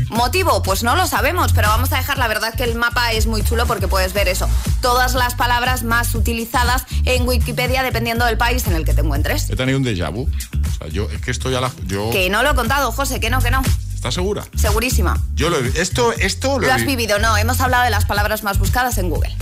¿Motivo? 0.10 0.62
Pues 0.64 0.84
no 0.84 0.96
lo 0.96 1.08
sabemos, 1.08 1.54
pero 1.54 1.68
vamos 1.70 1.92
a 1.92 1.98
dejar 1.98 2.18
la 2.18 2.28
verdad 2.28 2.54
que 2.56 2.64
el 2.64 2.76
mapa 2.76 3.12
es 3.14 3.26
muy 3.26 3.44
chulo 3.44 3.66
porque 3.66 3.88
puedes 3.88 4.14
ver 4.14 4.28
eso. 4.28 4.48
Todas 4.82 5.14
las 5.16 5.36
palabras 5.36 5.84
más 5.84 6.14
utilizadas 6.16 6.86
en 7.06 7.28
Wikipedia 7.28 7.82
dependiendo 7.84 8.26
del 8.26 8.38
país 8.38 8.68
en 8.68 8.74
el 8.76 8.86
que 8.86 8.94
te 8.94 9.02
encuentres. 9.02 9.50
He 9.50 9.56
tenido 9.56 9.78
un 9.78 9.84
déjà 9.86 10.12
vu. 10.12 10.24
O 10.28 10.78
sea, 10.78 10.88
yo, 10.88 11.10
es 11.10 11.22
que 11.22 11.32
esto 11.32 11.50
ya 11.50 11.62
la. 11.62 11.72
Yo, 11.88 12.10
Que 12.12 12.30
no 12.30 12.44
lo 12.44 12.52
he 12.52 12.56
contado, 12.56 12.92
José, 12.92 13.20
que 13.20 13.30
no, 13.30 13.40
que 13.42 13.50
no. 13.52 13.62
¿Estás 13.96 14.14
segura? 14.16 14.44
Segurísima. 14.56 15.20
Yo 15.34 15.50
lo 15.50 15.58
he 15.60 15.82
Esto, 15.82 16.12
esto 16.14 16.60
lo, 16.60 16.60
Lo 16.60 16.68
he 16.68 16.72
has 16.72 16.82
vi- 16.82 16.88
vivido, 16.96 17.18
no. 17.20 17.38
Hemos 17.38 17.60
hablado 17.62 17.84
de 17.86 17.90
las 17.90 18.06
palabras 18.06 18.44
más 18.44 18.60
buscadas 18.60 18.98
en 18.98 19.10
Google. 19.10 19.36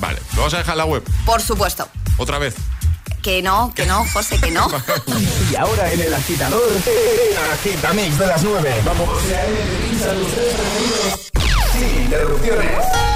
Vale, 0.00 0.18
lo 0.36 0.42
vas 0.42 0.52
a 0.54 0.58
dejar 0.58 0.74
en 0.74 0.78
la 0.78 0.84
web. 0.84 1.02
Por 1.24 1.40
supuesto. 1.40 1.88
Otra 2.18 2.38
vez. 2.38 2.54
Que 3.24 3.40
no, 3.40 3.72
que 3.74 3.86
no, 3.86 4.04
José, 4.12 4.38
que 4.38 4.50
no. 4.50 4.68
Y 5.50 5.56
ahora 5.56 5.90
en 5.90 5.98
el 5.98 6.12
agitador, 6.12 6.70
el 6.70 7.38
agitamix 7.54 8.18
de 8.18 8.26
las 8.26 8.44
9. 8.44 8.82
Vamos. 8.84 9.08
Sin 11.72 12.02
interrupciones. 12.02 13.13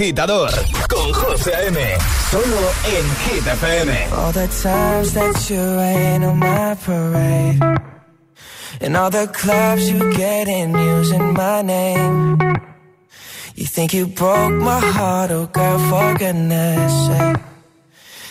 Agitador 0.00 0.50
con 0.88 1.12
José 1.12 1.54
A.M. 1.54 1.78
Solo 2.30 2.72
en 2.86 3.04
Hit 3.26 3.46
FM. 3.46 3.92
All 4.12 4.32
the 4.32 4.48
times 4.62 5.12
that 5.12 5.50
you 5.50 5.60
rain 5.76 6.24
on 6.24 6.38
my 6.38 6.74
parade. 6.86 7.60
And 8.80 8.96
all 8.96 9.10
the 9.10 9.26
clubs 9.26 9.90
you 9.90 10.10
get 10.12 10.48
in 10.48 10.72
using 10.72 11.34
my 11.34 11.60
name. 11.60 12.38
You 13.54 13.66
think 13.66 13.92
you 13.92 14.06
broke 14.06 14.52
my 14.52 14.80
heart, 14.80 15.32
oh 15.32 15.46
girl, 15.46 15.78
for 15.90 16.16
goodness 16.16 17.06
sake. 17.06 17.36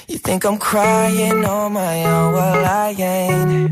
You 0.07 0.17
think 0.17 0.45
I'm 0.45 0.57
crying 0.57 1.45
on 1.45 1.73
my 1.73 2.03
own, 2.03 2.33
well 2.33 2.65
I 2.65 2.95
ain't. 2.97 3.71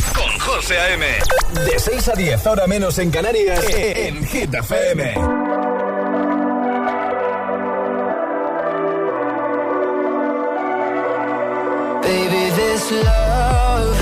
José 0.61 0.77
A.M. 0.77 1.03
De 1.65 1.79
6 1.79 2.09
a 2.09 2.13
10, 2.13 2.45
ahora 2.45 2.67
menos 2.67 2.99
en 2.99 3.09
Canarias, 3.09 3.65
en 3.73 4.23
Hit 4.23 4.53
FM. 4.53 5.15
Baby, 12.03 12.51
this 12.55 12.91
love, 12.91 13.97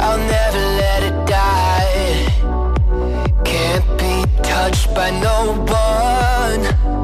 I'll 0.00 0.16
never 0.16 0.64
let 0.80 1.02
it 1.02 1.26
die. 1.26 2.26
Can't 3.44 3.98
be 3.98 4.24
touched 4.42 4.94
by 4.94 5.10
no 5.10 5.62
one. 5.68 7.03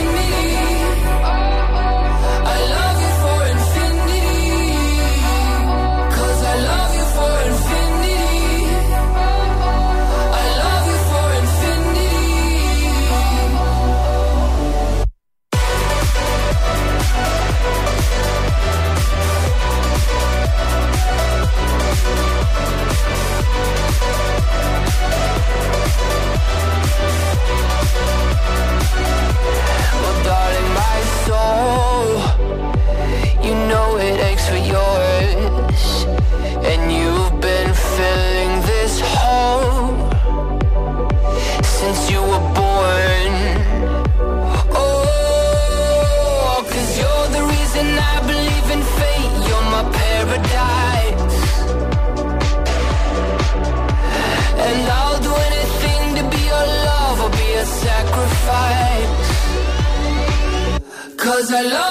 was 61.41 61.49
alone 61.49 61.90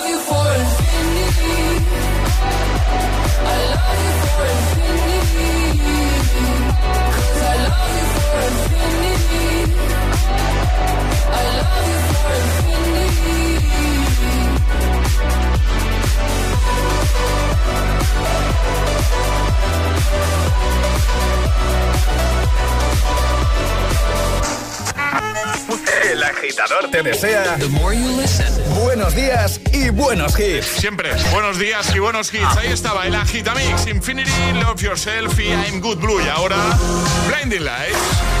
El 26.11 26.23
agitador 26.23 26.91
te 26.91 27.03
desea. 27.03 27.57
Buenos 28.75 29.15
días 29.15 29.61
y 29.71 29.89
buenos 29.89 30.37
hits. 30.39 30.65
Siempre, 30.65 31.09
buenos 31.31 31.57
días 31.57 31.95
y 31.95 31.99
buenos 31.99 32.33
hits. 32.33 32.43
Ah. 32.43 32.59
Ahí 32.59 32.71
estaba 32.71 33.05
el 33.07 33.15
agitamix, 33.15 33.87
Infinity, 33.87 34.31
Love 34.55 34.81
Yourself 34.81 35.39
y 35.39 35.47
I'm 35.47 35.79
Good 35.79 35.99
Blue. 35.99 36.21
Y 36.21 36.27
ahora, 36.27 36.57
Blinding 37.27 37.63
Lights. 37.63 38.40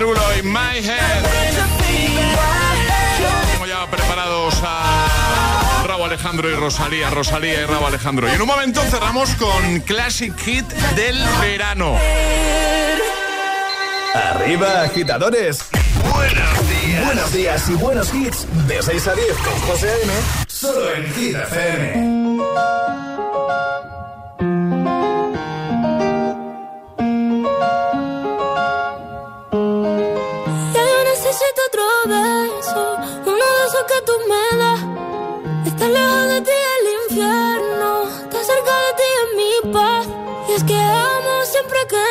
Derulo 0.00 0.22
y 0.38 0.42
My 0.42 0.78
Head. 0.78 1.24
Como 3.52 3.66
ya 3.66 3.86
preparados 3.90 4.54
a 4.62 5.84
Raúl 5.86 6.04
Alejandro 6.04 6.50
y 6.50 6.54
Rosalía, 6.54 7.10
Rosalía 7.10 7.60
y 7.60 7.66
Raúl 7.66 7.84
Alejandro. 7.84 8.26
Y 8.26 8.30
en 8.30 8.40
un 8.40 8.46
momento 8.46 8.80
cerramos 8.84 9.28
con 9.34 9.80
Classic 9.80 10.34
Hit 10.38 10.64
del 10.96 11.22
verano. 11.42 11.98
Arriba, 14.14 14.84
agitadores. 14.84 15.66
Buenos 16.14 16.70
días. 16.70 17.04
Buenos 17.04 17.32
días 17.34 17.68
y 17.68 17.74
buenos 17.74 18.14
hits. 18.14 18.46
De 18.68 18.82
6 18.82 19.06
a 19.06 19.14
10 19.14 19.26
con 19.36 19.60
José 19.68 19.92
M. 20.02 20.12
Solo 20.46 20.94
en 20.94 21.12
Hit 21.12 21.36
FM. 21.36 22.19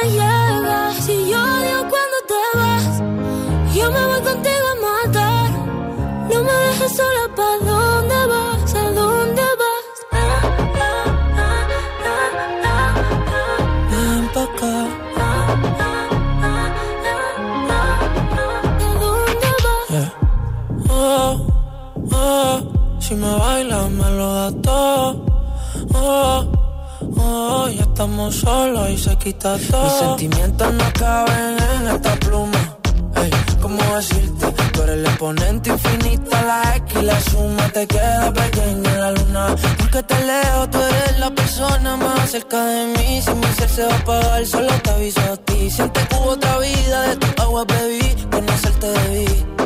Si 0.02 1.30
yo 1.30 1.42
digo 1.60 1.82
cuando 1.90 2.18
te 2.26 2.58
vas, 2.58 3.00
yo 3.76 3.92
me 3.92 4.06
voy 4.06 4.22
contigo 4.22 4.68
a 4.72 5.06
matar. 5.08 5.52
No 6.32 6.44
me 6.44 6.52
dejes 6.54 6.96
sola 6.96 7.36
para. 7.36 7.49
solo 28.32 28.90
y 28.90 28.98
se 28.98 29.16
quita 29.18 29.58
todo. 29.70 29.84
Mis 29.84 29.94
sentimientos 29.94 30.74
no 30.74 30.94
caben 30.94 31.58
en 31.76 31.88
esta 31.88 32.16
pluma. 32.18 32.78
Ey, 33.16 33.32
¿cómo 33.62 33.82
decirte? 33.96 34.52
Tú 34.74 34.82
eres 34.84 34.98
el 34.98 35.06
exponente 35.06 35.70
infinito, 35.70 36.32
la 36.32 36.76
X 36.78 37.04
la 37.04 37.20
suma 37.22 37.70
te 37.70 37.88
queda 37.88 38.34
pequeña 38.34 38.92
en 38.94 39.02
la 39.02 39.12
luna. 39.12 39.56
Porque 39.78 40.04
te 40.04 40.26
leo, 40.26 40.70
tú 40.70 40.78
eres 40.78 41.20
la 41.20 41.30
persona 41.32 41.98
más 41.98 42.32
cerca 42.32 42.66
de 42.66 42.86
mí. 42.98 43.22
Si 43.22 43.32
mi 43.34 43.48
ser 43.58 43.70
se 43.70 43.84
va 43.86 43.94
a 43.94 43.98
apagar, 43.98 44.46
solo 44.46 44.74
te 44.84 44.90
aviso 44.90 45.22
a 45.22 45.38
ti. 45.38 45.70
Siente 45.70 46.00
que 46.08 46.16
hubo 46.16 46.32
otra 46.32 46.58
vida, 46.60 47.02
de 47.10 47.16
tu 47.18 47.42
agua 47.42 47.66
bebí, 47.66 48.16
conocerte 48.32 48.88
debí 48.88 49.60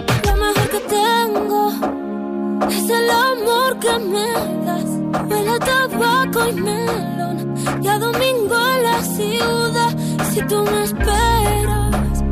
es 2.75 2.89
el 2.89 3.09
amor 3.09 3.79
que 3.79 3.99
me 3.99 4.27
das. 4.65 4.89
Huele 5.29 5.51
a 5.51 5.59
tabaco 5.59 6.47
y 6.49 6.53
melón. 6.53 7.55
Ya 7.81 7.99
domingo 7.99 8.55
en 8.73 8.83
la 8.83 9.01
ciudad. 9.15 9.91
Si 10.31 10.41
tú 10.47 10.57
me 10.71 10.83
esperas, 10.83 12.23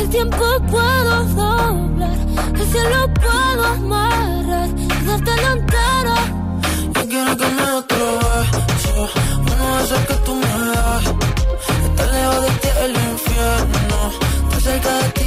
el 0.00 0.08
tiempo 0.10 0.44
puedo 0.72 1.24
doblar. 1.40 2.18
El 2.60 2.66
cielo 2.72 3.00
puedo 3.14 3.64
amarrar. 3.64 4.68
Y 4.68 5.06
darte 5.06 5.32
la 5.44 5.52
entera. 5.52 6.16
Yo 6.94 7.08
quiero 7.08 7.36
que 7.36 7.46
me 7.56 7.70
otro 7.80 8.06
beso. 8.68 9.08
Uno 9.52 9.76
de 9.76 9.84
esos 9.84 10.00
que 10.08 10.14
tú 10.24 10.34
me 10.34 10.52
das. 10.74 11.04
Estar 11.86 12.08
lejos 12.14 12.40
de 12.44 12.50
ti 12.62 12.68
el 12.84 12.94
infierno. 13.12 13.98
Estar 14.44 14.60
cerca 14.62 14.92
de 14.98 15.08
ti 15.10 15.26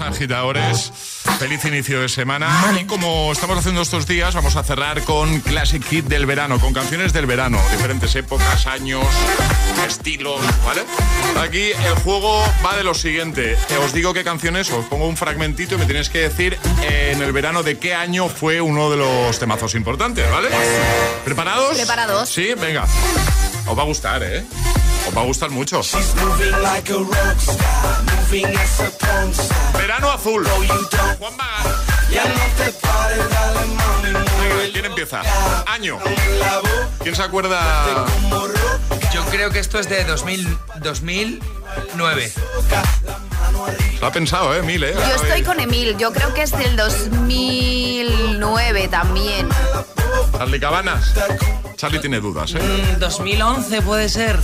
Agitadores. 0.00 0.92
Feliz 1.38 1.64
inicio 1.64 2.00
de 2.00 2.08
semana. 2.08 2.48
Y 2.80 2.84
como 2.84 3.32
estamos 3.32 3.58
haciendo 3.58 3.82
estos 3.82 4.06
días, 4.06 4.34
vamos 4.34 4.56
a 4.56 4.62
cerrar 4.62 5.02
con 5.02 5.40
Classic 5.40 5.82
Hit 5.84 6.06
del 6.06 6.26
verano, 6.26 6.58
con 6.58 6.72
canciones 6.72 7.12
del 7.12 7.26
verano, 7.26 7.58
diferentes 7.72 8.14
épocas, 8.16 8.66
años, 8.66 9.04
estilos, 9.86 10.40
¿vale? 10.64 10.82
Aquí 11.40 11.70
el 11.72 11.94
juego 12.02 12.42
va 12.64 12.76
de 12.76 12.84
lo 12.84 12.94
siguiente. 12.94 13.52
Eh, 13.52 13.76
Os 13.84 13.92
digo 13.92 14.12
qué 14.12 14.24
canciones, 14.24 14.70
os 14.70 14.84
pongo 14.86 15.06
un 15.06 15.16
fragmentito 15.16 15.74
y 15.74 15.78
me 15.78 15.86
tenéis 15.86 16.10
que 16.10 16.18
decir 16.18 16.58
eh, 16.82 17.12
en 17.14 17.22
el 17.22 17.32
verano 17.32 17.62
de 17.62 17.78
qué 17.78 17.94
año 17.94 18.28
fue 18.28 18.60
uno 18.60 18.90
de 18.90 18.96
los 18.96 19.38
temazos 19.38 19.74
importantes, 19.74 20.30
¿vale? 20.30 20.48
¿Preparados? 21.24 21.76
Preparados. 21.76 22.28
Sí, 22.28 22.54
venga. 22.58 22.86
Os 23.66 23.78
va 23.78 23.82
a 23.82 23.86
gustar, 23.86 24.22
¿eh? 24.22 24.44
Os 25.08 25.16
va 25.16 25.22
a 25.22 25.24
gustar 25.24 25.50
mucho. 25.50 25.82
She's 25.82 26.14
Verano 30.00 30.16
azul. 30.16 30.48
Juan. 31.18 31.34
Ya 32.10 32.24
no 32.24 32.34
te 32.56 32.72
pares, 32.72 33.30
dale 33.30 33.66
mami, 33.66 34.12
Venga, 34.40 34.72
¿quién 34.72 34.86
empieza? 34.86 35.20
Año. 35.66 35.98
¿Quién 37.02 37.14
se 37.14 37.22
acuerda? 37.22 38.06
Yo 39.12 39.22
creo 39.26 39.50
que 39.50 39.58
esto 39.58 39.78
es 39.78 39.90
de 39.90 40.04
2000, 40.04 40.56
2009. 40.80 42.32
Lo 44.00 44.06
ha 44.06 44.12
pensado, 44.12 44.56
¿eh? 44.56 44.62
Mil, 44.62 44.82
¿eh? 44.84 44.94
Yo 44.94 45.16
estoy 45.22 45.42
con 45.42 45.60
Emil, 45.60 45.98
yo 45.98 46.12
creo 46.12 46.32
que 46.32 46.40
es 46.42 46.52
del 46.52 46.76
2009 46.76 48.88
también. 48.88 49.50
Charlie 50.32 50.60
Cabanas. 50.60 51.12
Charlie 51.76 52.00
tiene 52.00 52.20
dudas, 52.20 52.54
¿eh? 52.54 52.94
Mm, 52.96 53.00
2011 53.00 53.82
puede 53.82 54.08
ser. 54.08 54.40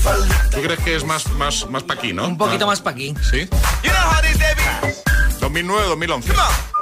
¿Tú 0.51 0.61
crees 0.61 0.81
que 0.81 0.97
es 0.97 1.05
más, 1.05 1.27
más, 1.33 1.67
más 1.71 1.83
pa' 1.83 1.95
aquí, 1.95 2.13
no? 2.13 2.29
Un 2.29 2.37
poquito 2.37 2.67
más 2.67 2.83
para 2.83 2.95
aquí. 2.95 3.15
¿Sí? 3.23 3.49
You 3.83 3.91
know 3.91 4.03
how 4.03 4.21
this, 5.49 6.26
David? 6.26 6.26
2009, 6.26 6.30
2011. 6.32 6.76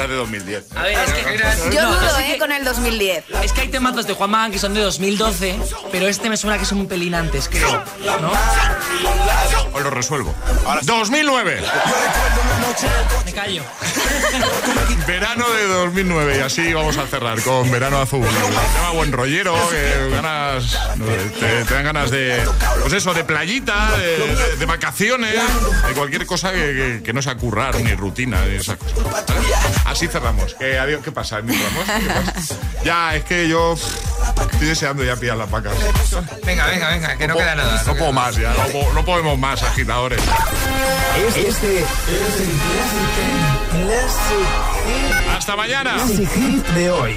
Ahora 0.00 0.12
de 0.12 0.16
2010. 0.18 0.64
A 0.76 0.82
ver, 0.82 0.98
es 0.98 1.12
que. 1.12 1.74
Yo 1.76 1.86
dudo, 1.86 2.18
¿eh? 2.20 2.36
Con 2.38 2.52
el 2.52 2.64
2010. 2.64 3.24
Es 3.44 3.52
que 3.52 3.60
hay 3.62 3.68
temazos 3.68 4.06
de 4.06 4.14
Juan 4.14 4.30
Magán 4.30 4.50
que 4.50 4.58
son 4.58 4.72
de 4.72 4.80
2012, 4.80 5.58
pero 5.92 6.06
este 6.08 6.30
me 6.30 6.36
suena 6.38 6.58
que 6.58 6.64
son 6.64 6.78
un 6.78 6.88
pelín 6.88 7.14
antes, 7.14 7.48
creo. 7.48 7.84
¿No? 8.20 8.32
Os 9.74 9.82
lo 9.82 9.90
resuelvo. 9.90 10.34
2009. 10.82 11.62
Me 13.26 13.32
callo. 13.32 13.62
Verano 15.06 15.48
de 15.50 15.66
2009 15.66 16.36
y 16.38 16.40
así 16.40 16.72
vamos 16.72 16.96
a 16.96 17.06
cerrar 17.06 17.40
con 17.42 17.70
Verano 17.70 18.00
Azul. 18.00 18.24
Tema 18.26 18.90
buen 18.92 19.12
rollero, 19.12 19.54
que 19.70 20.10
ganas, 20.10 20.78
te, 21.38 21.64
te 21.64 21.74
dan 21.74 21.84
ganas 21.84 22.10
de, 22.10 22.40
pues 22.80 22.92
eso, 22.92 23.12
de 23.14 23.24
playita, 23.24 23.96
de, 23.96 24.18
de- 24.18 24.56
de 24.56 24.66
vacaciones, 24.66 25.34
de 25.88 25.92
cualquier 25.94 26.26
cosa 26.26 26.52
que, 26.52 26.58
que- 26.58 27.02
que 27.04 27.12
no 27.12 27.22
sea 27.22 27.36
currar 27.36 27.74
ni 27.80 27.94
rutina 27.94 28.44
ni 28.46 28.56
esas 28.56 28.76
cosas. 28.76 29.24
Así 29.90 30.06
cerramos. 30.06 30.54
Que, 30.54 30.78
adiós, 30.78 31.02
¿Qué 31.02 31.10
pasa, 31.10 31.40
Emil 31.40 31.58
Ramos? 31.60 31.84
¿Qué 31.84 32.32
pasa? 32.32 32.54
Ya, 32.84 33.16
es 33.16 33.24
que 33.24 33.48
yo 33.48 33.74
estoy 33.74 34.68
deseando 34.68 35.02
ya 35.02 35.16
pillar 35.16 35.36
las 35.36 35.50
vacas. 35.50 35.72
Venga, 36.46 36.66
venga, 36.66 36.88
venga, 36.90 37.16
que 37.16 37.26
no 37.26 37.36
queda 37.36 37.56
nada. 37.56 37.82
No 37.84 37.94
puedo 37.96 38.12
más 38.12 38.36
ya, 38.36 38.54
no, 38.94 39.04
podemos 39.04 39.36
más, 39.36 39.62
agitadores. 39.62 40.22
Este 41.36 41.80
es 41.80 41.86
el 43.74 45.30
Hasta 45.36 45.56
mañana. 45.56 45.94
Classic 45.94 46.30
Hit 46.30 46.66
de 46.68 46.90
hoy. 46.90 47.16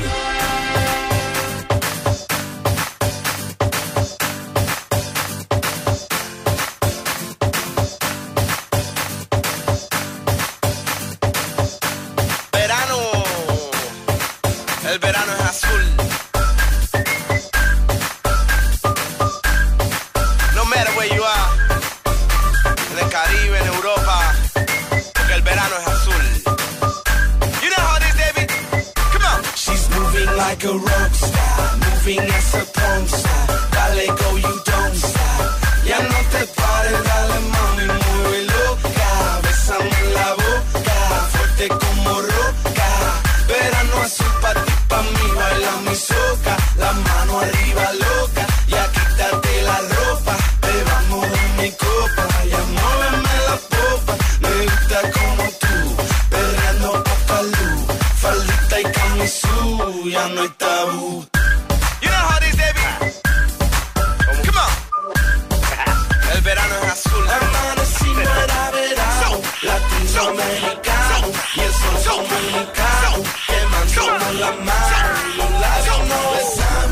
Y 74.33 74.39
la 74.39 74.51
mano. 74.51 74.73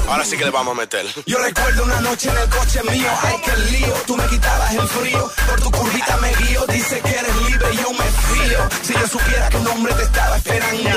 Ahora 0.09 0.25
sí 0.25 0.37
que 0.37 0.43
le 0.43 0.51
vamos 0.51 0.75
a 0.75 0.81
meter. 0.81 1.05
Yo 1.25 1.37
recuerdo 1.37 1.83
una 1.85 2.01
noche 2.01 2.29
en 2.29 2.37
el 2.37 2.49
coche 2.49 2.81
mío, 2.83 3.09
ay 3.23 3.35
qué 3.45 3.57
lío. 3.71 3.93
Tú 4.05 4.17
me 4.17 4.27
quitabas 4.27 4.73
el 4.73 4.87
frío, 4.89 5.31
por 5.47 5.61
tu 5.61 5.71
curvita 5.71 6.17
me 6.17 6.35
guío. 6.35 6.65
Dice 6.67 6.99
que 6.99 7.09
eres 7.09 7.35
libre 7.47 7.73
y 7.73 7.77
yo 7.77 7.91
me 7.93 8.03
fío. 8.03 8.69
Si 8.81 8.93
yo 8.93 9.07
supiera 9.07 9.47
que 9.49 9.57
un 9.57 9.67
hombre 9.67 9.93
te 9.93 10.03
estaba 10.03 10.35
esperando, 10.35 10.89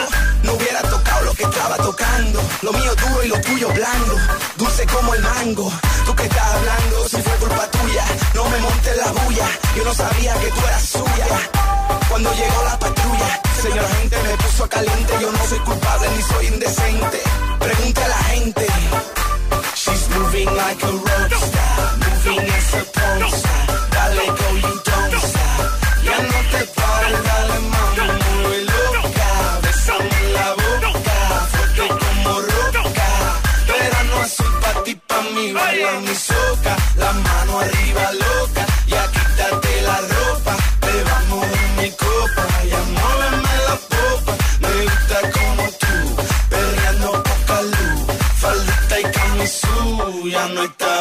no 0.43 0.53
hubiera 0.55 0.81
tocado 0.83 1.25
lo 1.27 1.35
que 1.35 1.45
estaba 1.45 1.77
tocando. 1.77 2.43
Lo 2.63 2.73
mío 2.73 2.95
duro 2.97 3.25
y 3.25 3.29
lo 3.29 3.41
tuyo 3.41 3.69
blando, 3.69 4.19
dulce 4.57 4.87
como 4.87 5.15
el 5.15 5.23
mango. 5.23 5.73
Tú 6.05 6.17
que 6.17 6.25
estás 6.25 6.55
hablando, 6.55 7.09
si 7.09 7.23
fue 7.23 7.33
culpa 7.37 7.71
tuya, 7.71 8.05
no 8.35 8.49
me 8.51 8.59
montes 8.59 8.97
la 8.97 9.13
bulla. 9.13 9.49
Yo 9.77 9.85
no 9.85 9.95
sabía 9.95 10.35
que 10.41 10.49
tú 10.49 10.61
eras 10.67 10.83
suya. 10.83 11.74
Cuando 12.09 12.33
llegó 12.35 12.63
la 12.65 12.79
patrulla, 12.79 13.41
señor 13.63 13.87
gente 13.89 14.17
me 14.23 14.37
puso 14.37 14.69
caliente. 14.69 15.13
Yo 15.21 15.33
no 15.33 15.39
soy 15.47 15.59
culpable 15.61 16.09
ni 16.17 16.23
soy 16.23 16.47
indecente. 16.47 17.21
Pregunte 17.59 18.05
a 18.05 18.09
la 18.09 18.23
gente. 18.33 18.67
She's 19.75 20.09
moving 20.17 20.51
like 20.57 20.83
a 20.83 20.93
rock 20.93 21.33
star, 21.33 21.97
moving 22.03 22.49
as 22.49 22.75
a 22.75 22.83
porn 22.95 23.23
star. 23.33 23.67
Dale 23.91 24.27
go, 24.39 24.49
you 24.65 24.75
don't 24.89 25.23
stop. 25.31 25.61
Ya 26.07 26.19
no 26.31 26.39
te 26.53 26.61
pares, 26.77 27.23
dale 27.29 27.59
mami, 27.73 28.07
mueve 28.43 28.65
loca. 28.65 29.31
Bésame 29.63 30.11
en 30.21 30.33
la 30.33 30.49
boca, 30.63 31.13
fuerte 31.53 31.89
como 31.89 32.41
roca. 32.41 33.09
Verano 33.67 34.17
azul 34.23 34.55
pa' 34.61 34.83
ti, 34.85 34.95
mi 36.07 36.15
soca, 36.15 36.77
la 36.97 37.13
mano 37.13 37.61
arriba 37.61 38.13
loca, 38.13 38.34
conectar. 50.65 50.94